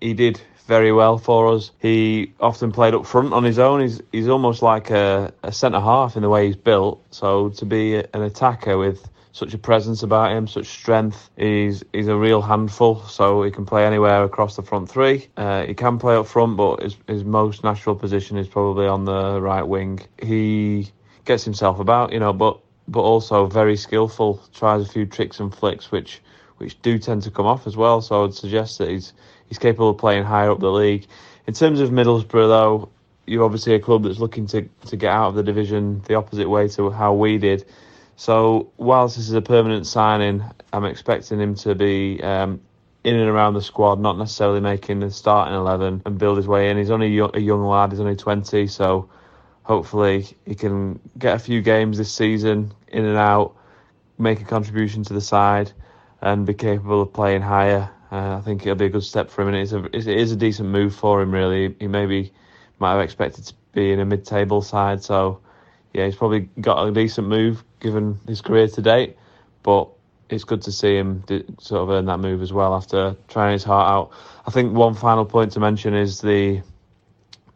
he 0.00 0.14
did 0.14 0.40
very 0.66 0.90
well 0.90 1.18
for 1.18 1.52
us. 1.52 1.70
He 1.78 2.32
often 2.40 2.72
played 2.72 2.94
up 2.94 3.04
front 3.04 3.34
on 3.34 3.44
his 3.44 3.58
own. 3.58 3.82
He's 3.82 4.00
he's 4.10 4.28
almost 4.28 4.62
like 4.62 4.90
a, 4.90 5.32
a 5.42 5.52
centre 5.52 5.80
half 5.80 6.16
in 6.16 6.22
the 6.22 6.30
way 6.30 6.46
he's 6.46 6.56
built. 6.56 7.04
So 7.10 7.50
to 7.50 7.66
be 7.66 7.96
an 7.96 8.22
attacker 8.22 8.78
with 8.78 9.06
such 9.32 9.52
a 9.52 9.58
presence 9.58 10.02
about 10.02 10.32
him, 10.32 10.46
such 10.48 10.66
strength. 10.66 11.28
He's 11.36 11.84
he's 11.92 12.08
a 12.08 12.16
real 12.16 12.40
handful, 12.40 13.02
so 13.02 13.42
he 13.42 13.50
can 13.50 13.66
play 13.66 13.84
anywhere 13.84 14.24
across 14.24 14.56
the 14.56 14.62
front 14.62 14.88
three. 14.88 15.28
Uh, 15.36 15.66
he 15.66 15.74
can 15.74 15.98
play 15.98 16.16
up 16.16 16.26
front, 16.26 16.56
but 16.56 16.82
his 16.82 16.96
his 17.06 17.22
most 17.22 17.64
natural 17.64 17.94
position 17.94 18.38
is 18.38 18.48
probably 18.48 18.86
on 18.86 19.04
the 19.04 19.42
right 19.42 19.64
wing. 19.64 20.00
He 20.22 20.90
gets 21.24 21.44
himself 21.44 21.78
about, 21.78 22.12
you 22.12 22.20
know, 22.20 22.32
but 22.32 22.60
but 22.86 23.00
also 23.00 23.46
very 23.46 23.76
skillful. 23.76 24.42
Tries 24.52 24.86
a 24.86 24.92
few 24.92 25.06
tricks 25.06 25.40
and 25.40 25.54
flicks, 25.54 25.90
which 25.90 26.20
which 26.58 26.80
do 26.82 26.98
tend 26.98 27.22
to 27.22 27.30
come 27.30 27.46
off 27.46 27.66
as 27.66 27.76
well. 27.76 28.00
So 28.00 28.18
I 28.18 28.22
would 28.22 28.34
suggest 28.34 28.78
that 28.78 28.88
he's 28.88 29.12
he's 29.48 29.58
capable 29.58 29.90
of 29.90 29.98
playing 29.98 30.24
higher 30.24 30.50
up 30.50 30.60
the 30.60 30.70
league. 30.70 31.06
In 31.46 31.54
terms 31.54 31.80
of 31.80 31.90
Middlesbrough, 31.90 32.48
though, 32.48 32.88
you're 33.26 33.44
obviously 33.44 33.74
a 33.74 33.80
club 33.80 34.04
that's 34.04 34.18
looking 34.18 34.46
to 34.48 34.68
to 34.86 34.96
get 34.96 35.10
out 35.10 35.28
of 35.28 35.34
the 35.34 35.42
division 35.42 36.02
the 36.06 36.14
opposite 36.14 36.48
way 36.48 36.68
to 36.68 36.90
how 36.90 37.14
we 37.14 37.38
did. 37.38 37.64
So 38.16 38.70
whilst 38.76 39.16
this 39.16 39.28
is 39.28 39.34
a 39.34 39.42
permanent 39.42 39.86
signing, 39.86 40.44
I'm 40.72 40.84
expecting 40.84 41.40
him 41.40 41.56
to 41.56 41.74
be 41.74 42.22
um, 42.22 42.60
in 43.02 43.16
and 43.16 43.28
around 43.28 43.54
the 43.54 43.62
squad, 43.62 43.98
not 43.98 44.18
necessarily 44.18 44.60
making 44.60 45.00
the 45.00 45.10
starting 45.10 45.54
eleven 45.54 46.02
and 46.06 46.18
build 46.18 46.36
his 46.36 46.46
way 46.46 46.70
in. 46.70 46.76
He's 46.76 46.90
only 46.90 47.06
a 47.06 47.38
young 47.40 47.66
lad; 47.66 47.90
he's 47.90 48.00
only 48.00 48.16
20, 48.16 48.66
so 48.68 49.08
hopefully 49.64 50.26
he 50.46 50.54
can 50.54 51.00
get 51.18 51.34
a 51.34 51.38
few 51.38 51.60
games 51.60 51.98
this 51.98 52.12
season 52.12 52.72
in 52.88 53.04
and 53.04 53.18
out, 53.18 53.56
make 54.18 54.40
a 54.40 54.44
contribution 54.44 55.02
to 55.02 55.12
the 55.12 55.20
side 55.20 55.72
and 56.20 56.46
be 56.46 56.54
capable 56.54 57.02
of 57.02 57.12
playing 57.12 57.42
higher. 57.42 57.90
Uh, 58.12 58.36
I 58.36 58.40
think 58.42 58.62
it'll 58.62 58.76
be 58.76 58.86
a 58.86 58.90
good 58.90 59.02
step 59.02 59.30
for 59.30 59.42
him, 59.42 59.48
and 59.48 59.56
it's 59.56 59.72
a 59.72 59.84
it 59.86 60.06
is 60.06 60.30
a 60.30 60.36
decent 60.36 60.68
move 60.68 60.94
for 60.94 61.20
him. 61.20 61.32
Really, 61.32 61.74
he 61.80 61.88
maybe 61.88 62.32
might 62.78 62.92
have 62.92 63.00
expected 63.00 63.44
to 63.46 63.54
be 63.72 63.90
in 63.90 63.98
a 63.98 64.04
mid-table 64.04 64.62
side, 64.62 65.02
so 65.02 65.40
yeah, 65.92 66.04
he's 66.04 66.14
probably 66.14 66.48
got 66.60 66.86
a 66.86 66.92
decent 66.92 67.26
move 67.26 67.64
given 67.80 68.18
his 68.28 68.40
career 68.40 68.68
to 68.68 68.82
date. 68.82 69.16
But 69.62 69.88
it's 70.28 70.44
good 70.44 70.62
to 70.62 70.72
see 70.72 70.96
him 70.96 71.24
sort 71.58 71.82
of 71.82 71.90
earn 71.90 72.06
that 72.06 72.18
move 72.18 72.42
as 72.42 72.52
well 72.52 72.74
after 72.74 73.16
trying 73.28 73.52
his 73.52 73.64
heart 73.64 73.90
out. 73.90 74.10
I 74.46 74.50
think 74.50 74.74
one 74.74 74.94
final 74.94 75.24
point 75.24 75.52
to 75.52 75.60
mention 75.60 75.94
is 75.94 76.20
the 76.20 76.62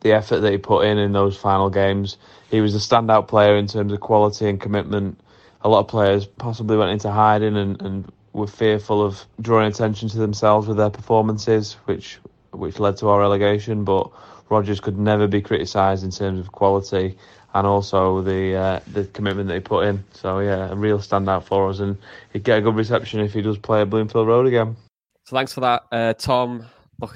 the 0.00 0.12
effort 0.12 0.40
that 0.40 0.52
he 0.52 0.58
put 0.58 0.87
in 0.87 0.98
in 0.98 1.12
those 1.12 1.37
final 1.37 1.70
games. 1.70 2.16
He 2.50 2.61
was 2.61 2.74
a 2.74 2.78
standout 2.78 3.28
player 3.28 3.56
in 3.56 3.66
terms 3.66 3.92
of 3.92 4.00
quality 4.00 4.48
and 4.48 4.61
commitment. 4.61 5.20
A 5.62 5.68
lot 5.68 5.80
of 5.80 5.88
players 5.88 6.26
possibly 6.26 6.76
went 6.76 6.92
into 6.92 7.11
hiding 7.11 7.56
and, 7.56 7.80
and 7.82 8.12
were 8.32 8.46
fearful 8.46 9.02
of 9.02 9.24
drawing 9.40 9.68
attention 9.68 10.08
to 10.11 10.18
themselves 10.18 10.68
with 10.68 10.76
their 10.76 10.90
performances, 10.90 11.74
which 11.84 12.18
which 12.52 12.78
led 12.78 12.96
to 12.98 13.08
our 13.08 13.20
relegation. 13.20 13.84
But 13.84 14.11
Rogers 14.48 14.80
could 14.80 14.98
never 14.98 15.26
be 15.26 15.42
criticised 15.42 16.04
in 16.04 16.11
terms 16.11 16.40
of 16.40 16.52
quality 16.52 17.16
and 17.54 17.66
also 17.66 18.22
the 18.22 18.54
uh, 18.54 18.80
the 18.92 19.04
commitment 19.06 19.48
that 19.48 19.54
he 19.54 19.61
put 19.61 19.87
in. 19.87 20.04
So 20.12 20.40
yeah, 20.40 20.70
a 20.70 20.76
real 20.76 20.98
standout 20.98 21.44
for 21.44 21.68
us, 21.68 21.80
and 21.80 21.96
he'd 22.32 22.44
get 22.44 22.58
a 22.58 22.62
good 22.62 22.76
reception 22.76 23.20
if 23.20 23.32
he 23.32 23.42
does 23.42 23.58
play 23.58 23.82
at 23.82 23.90
Bloomfield 23.90 24.26
Road 24.26 24.46
again. 24.46 24.76
So 25.24 25.37
thanks 25.37 25.52
for 25.52 25.61
that, 25.61 25.82
uh, 25.92 26.14
Tom. 26.14 26.64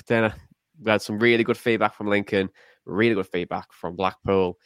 Dana, 0.07 0.35
we 0.81 0.90
had 0.90 1.03
some 1.03 1.18
really 1.18 1.45
good 1.45 1.57
feedback 1.57 1.95
from 1.95 2.07
Lincoln, 2.07 2.51
really 2.85 3.14
good 3.14 3.27
feedback 3.27 3.73
from 3.73 3.97
Blackpool. 3.97 4.59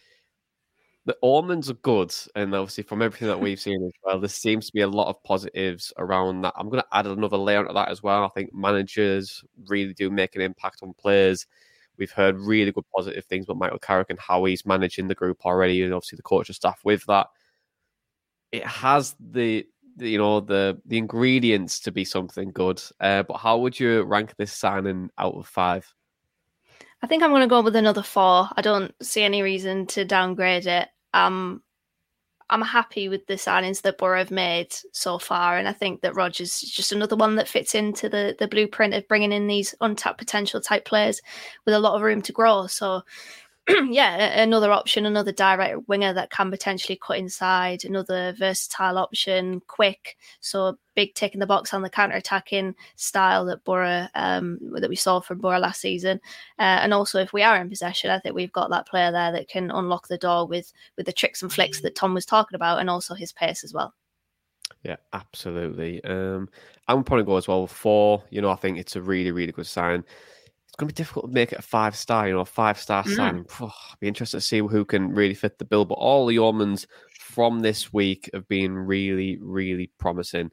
The 1.04 1.16
omens 1.22 1.70
are 1.70 1.74
good, 1.74 2.12
and 2.34 2.52
obviously 2.52 2.82
from 2.82 3.00
everything 3.00 3.28
that 3.28 3.38
we've 3.38 3.60
seen 3.60 3.80
as 3.84 3.92
well, 4.02 4.18
there 4.18 4.28
seems 4.28 4.66
to 4.66 4.72
be 4.72 4.80
a 4.80 4.88
lot 4.88 5.08
of 5.08 5.22
positives 5.22 5.92
around 5.98 6.40
that. 6.42 6.54
I'm 6.56 6.68
going 6.68 6.82
to 6.82 6.96
add 6.96 7.06
another 7.06 7.36
layer 7.36 7.64
to 7.64 7.72
that 7.72 7.90
as 7.90 8.02
well. 8.02 8.24
I 8.24 8.28
think 8.28 8.52
managers 8.52 9.44
really 9.68 9.94
do 9.94 10.10
make 10.10 10.34
an 10.34 10.42
impact 10.42 10.80
on 10.82 10.94
players. 10.94 11.46
We've 11.96 12.10
heard 12.10 12.38
really 12.38 12.72
good 12.72 12.84
positive 12.94 13.24
things 13.24 13.44
about 13.44 13.58
Michael 13.58 13.78
Carrick 13.78 14.10
and 14.10 14.18
how 14.18 14.44
he's 14.44 14.66
managing 14.66 15.06
the 15.06 15.14
group 15.14 15.46
already, 15.46 15.82
and 15.82 15.94
obviously 15.94 16.16
the 16.16 16.22
coach 16.22 16.48
and 16.48 16.56
staff 16.56 16.80
with 16.84 17.04
that. 17.06 17.28
It 18.50 18.66
has 18.66 19.14
the, 19.20 19.64
the 19.96 20.10
you 20.10 20.18
know 20.18 20.40
the 20.40 20.80
the 20.86 20.98
ingredients 20.98 21.80
to 21.80 21.92
be 21.92 22.04
something 22.04 22.50
good. 22.50 22.82
Uh, 23.00 23.22
but 23.22 23.36
how 23.38 23.58
would 23.58 23.78
you 23.78 24.02
rank 24.02 24.34
this 24.36 24.52
signing 24.52 25.10
out 25.18 25.34
of 25.34 25.46
five? 25.46 25.92
I 27.02 27.06
think 27.06 27.22
I'm 27.22 27.30
going 27.30 27.42
to 27.42 27.46
go 27.46 27.60
with 27.60 27.76
another 27.76 28.02
four. 28.02 28.48
I 28.56 28.62
don't 28.62 28.94
see 29.02 29.22
any 29.22 29.42
reason 29.42 29.86
to 29.88 30.04
downgrade 30.04 30.66
it. 30.66 30.88
Um, 31.14 31.62
I'm 32.48 32.62
happy 32.62 33.08
with 33.08 33.26
the 33.26 33.34
signings 33.34 33.82
that 33.82 33.98
Boro 33.98 34.18
have 34.18 34.30
made 34.30 34.72
so 34.92 35.18
far, 35.18 35.58
and 35.58 35.66
I 35.66 35.72
think 35.72 36.02
that 36.02 36.14
Rogers 36.14 36.62
is 36.62 36.70
just 36.70 36.92
another 36.92 37.16
one 37.16 37.34
that 37.36 37.48
fits 37.48 37.74
into 37.74 38.08
the 38.08 38.36
the 38.38 38.46
blueprint 38.46 38.94
of 38.94 39.08
bringing 39.08 39.32
in 39.32 39.48
these 39.48 39.74
untapped 39.80 40.18
potential 40.18 40.60
type 40.60 40.84
players 40.84 41.20
with 41.64 41.74
a 41.74 41.78
lot 41.80 41.96
of 41.96 42.02
room 42.02 42.22
to 42.22 42.32
grow. 42.32 42.68
So 42.68 43.02
yeah, 43.88 44.40
another 44.40 44.70
option, 44.70 45.06
another 45.06 45.32
direct 45.32 45.88
winger 45.88 46.12
that 46.12 46.30
can 46.30 46.52
potentially 46.52 46.96
cut 47.02 47.18
inside, 47.18 47.84
another 47.84 48.32
versatile 48.38 48.96
option, 48.96 49.60
quick. 49.66 50.16
So 50.38 50.78
big 50.94 51.14
tick 51.14 51.34
in 51.34 51.40
the 51.40 51.46
box 51.46 51.74
on 51.74 51.82
the 51.82 51.90
counter 51.90 52.14
attacking 52.14 52.76
style 52.94 53.44
that 53.46 53.64
Boro 53.64 54.06
um, 54.14 54.60
that 54.74 54.88
we 54.88 54.94
saw 54.94 55.18
from 55.18 55.38
Boro 55.38 55.58
last 55.58 55.80
season. 55.80 56.20
Uh, 56.60 56.78
and 56.80 56.94
also, 56.94 57.18
if 57.18 57.32
we 57.32 57.42
are 57.42 57.60
in 57.60 57.68
possession, 57.68 58.10
I 58.10 58.20
think 58.20 58.36
we've 58.36 58.52
got 58.52 58.70
that 58.70 58.86
player 58.86 59.10
there 59.10 59.32
that 59.32 59.48
can 59.48 59.72
unlock 59.72 60.06
the 60.06 60.18
door 60.18 60.46
with 60.46 60.72
with 60.96 61.06
the 61.06 61.12
tricks 61.12 61.42
and 61.42 61.52
flicks 61.52 61.80
that 61.80 61.96
Tom 61.96 62.14
was 62.14 62.26
talking 62.26 62.54
about, 62.54 62.78
and 62.78 62.88
also 62.88 63.14
his 63.14 63.32
pace 63.32 63.64
as 63.64 63.74
well. 63.74 63.92
Yeah, 64.84 64.96
absolutely. 65.12 66.04
Um, 66.04 66.48
I'm 66.86 67.02
probably 67.02 67.24
go 67.24 67.36
as 67.36 67.48
well 67.48 67.66
four. 67.66 68.22
You 68.30 68.42
know, 68.42 68.50
I 68.50 68.56
think 68.56 68.78
it's 68.78 68.94
a 68.94 69.02
really, 69.02 69.32
really 69.32 69.52
good 69.52 69.66
sign 69.66 70.04
it's 70.76 70.80
going 70.80 70.88
to 70.88 70.94
be 70.94 71.02
difficult 71.02 71.26
to 71.26 71.32
make 71.32 71.52
it 71.52 71.58
a 71.58 71.62
five 71.62 71.96
star, 71.96 72.28
you 72.28 72.34
know, 72.34 72.44
five 72.44 72.78
star 72.78 73.02
mm. 73.02 73.16
sign. 73.16 73.46
Oh, 73.62 73.72
be 73.98 74.08
interested 74.08 74.36
to 74.36 74.40
see 74.42 74.58
who 74.58 74.84
can 74.84 75.14
really 75.14 75.32
fit 75.32 75.58
the 75.58 75.64
bill. 75.64 75.86
But 75.86 75.94
all 75.94 76.26
the 76.26 76.38
omens 76.38 76.86
from 77.18 77.60
this 77.60 77.94
week 77.94 78.28
have 78.34 78.46
been 78.46 78.76
really, 78.76 79.38
really 79.40 79.90
promising. 79.98 80.50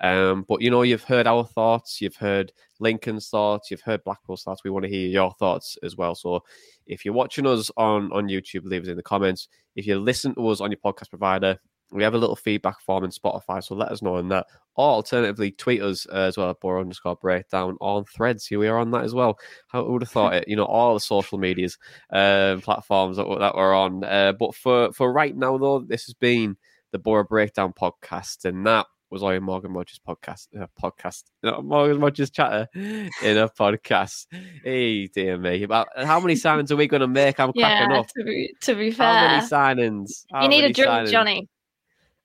Um, 0.00 0.46
but 0.48 0.62
you 0.62 0.70
know, 0.70 0.80
you've 0.82 1.04
heard 1.04 1.26
our 1.26 1.44
thoughts, 1.44 2.00
you've 2.00 2.16
heard 2.16 2.50
Lincoln's 2.80 3.28
thoughts, 3.28 3.70
you've 3.70 3.82
heard 3.82 4.04
Blackpool's 4.04 4.42
thoughts. 4.42 4.64
We 4.64 4.70
want 4.70 4.84
to 4.84 4.90
hear 4.90 5.06
your 5.06 5.32
thoughts 5.32 5.76
as 5.82 5.96
well. 5.96 6.14
So 6.14 6.42
if 6.86 7.04
you're 7.04 7.12
watching 7.12 7.46
us 7.46 7.70
on 7.76 8.10
on 8.12 8.28
YouTube, 8.28 8.64
leave 8.64 8.84
us 8.84 8.88
in 8.88 8.96
the 8.96 9.02
comments. 9.02 9.48
If 9.76 9.86
you 9.86 9.98
listen 9.98 10.34
to 10.36 10.48
us 10.48 10.62
on 10.62 10.70
your 10.70 10.80
podcast 10.82 11.10
provider, 11.10 11.58
we 11.90 12.02
have 12.02 12.14
a 12.14 12.18
little 12.18 12.36
feedback 12.36 12.80
form 12.80 13.04
in 13.04 13.10
Spotify, 13.10 13.62
so 13.62 13.74
let 13.74 13.90
us 13.90 14.02
know 14.02 14.16
on 14.16 14.28
that. 14.28 14.46
Or 14.74 14.90
alternatively, 14.90 15.50
tweet 15.52 15.82
us 15.82 16.06
uh, 16.12 16.16
as 16.16 16.36
well 16.36 16.50
at 16.50 16.60
Boro 16.60 16.80
underscore 16.80 17.16
breakdown 17.16 17.76
on 17.80 18.04
threads. 18.04 18.46
Here 18.46 18.58
we 18.58 18.68
are 18.68 18.78
on 18.78 18.90
that 18.92 19.04
as 19.04 19.14
well. 19.14 19.38
How 19.68 19.84
would 19.84 20.02
have 20.02 20.10
thought 20.10 20.34
it? 20.34 20.48
You 20.48 20.56
know, 20.56 20.66
all 20.66 20.94
the 20.94 21.00
social 21.00 21.38
medias 21.38 21.78
uh, 22.12 22.58
platforms 22.62 23.16
that, 23.16 23.26
that 23.40 23.54
we're 23.56 23.74
on. 23.74 24.04
Uh, 24.04 24.32
but 24.32 24.54
for, 24.54 24.92
for 24.92 25.12
right 25.12 25.36
now, 25.36 25.58
though, 25.58 25.80
this 25.80 26.04
has 26.04 26.14
been 26.14 26.56
the 26.92 26.98
Boro 26.98 27.24
Breakdown 27.24 27.72
podcast, 27.72 28.44
and 28.44 28.66
that 28.66 28.86
was 29.10 29.22
all 29.22 29.38
Morgan 29.40 29.72
Rogers 29.72 30.00
podcast. 30.06 30.48
Uh, 30.58 30.66
podcast, 30.80 31.24
not 31.42 31.64
Morgan 31.64 32.00
Rogers 32.00 32.30
chatter 32.30 32.68
in 32.74 33.38
a 33.38 33.48
podcast. 33.48 34.26
Hey, 34.62 35.06
dear 35.08 35.38
me! 35.38 35.62
About 35.62 35.88
how 35.96 36.20
many 36.20 36.34
signings 36.34 36.70
are 36.70 36.76
we 36.76 36.86
going 36.86 37.00
to 37.00 37.08
make? 37.08 37.40
I'm 37.40 37.52
yeah, 37.54 37.78
cracking 37.78 37.96
up. 37.96 38.06
To 38.16 38.24
be, 38.24 38.54
to 38.62 38.74
be 38.74 38.90
fair, 38.90 39.06
how 39.06 39.26
many 39.26 39.46
signings? 39.46 40.24
How 40.32 40.42
you 40.42 40.48
need 40.48 40.64
a 40.64 40.72
drink, 40.72 40.90
signings? 40.90 41.10
Jonny. 41.10 41.48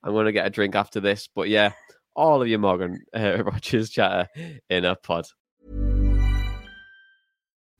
I'm 0.04 0.12
going 0.12 0.26
to 0.26 0.32
get 0.32 0.46
a 0.46 0.50
drink 0.50 0.74
after 0.74 1.00
this. 1.00 1.28
But 1.34 1.48
yeah, 1.48 1.72
all 2.14 2.42
of 2.42 2.48
you 2.48 2.58
Morgan 2.58 3.04
uh, 3.14 3.42
Rogers 3.44 3.90
chatter 3.90 4.28
in 4.68 4.84
a 4.84 4.94
pod. 4.96 5.26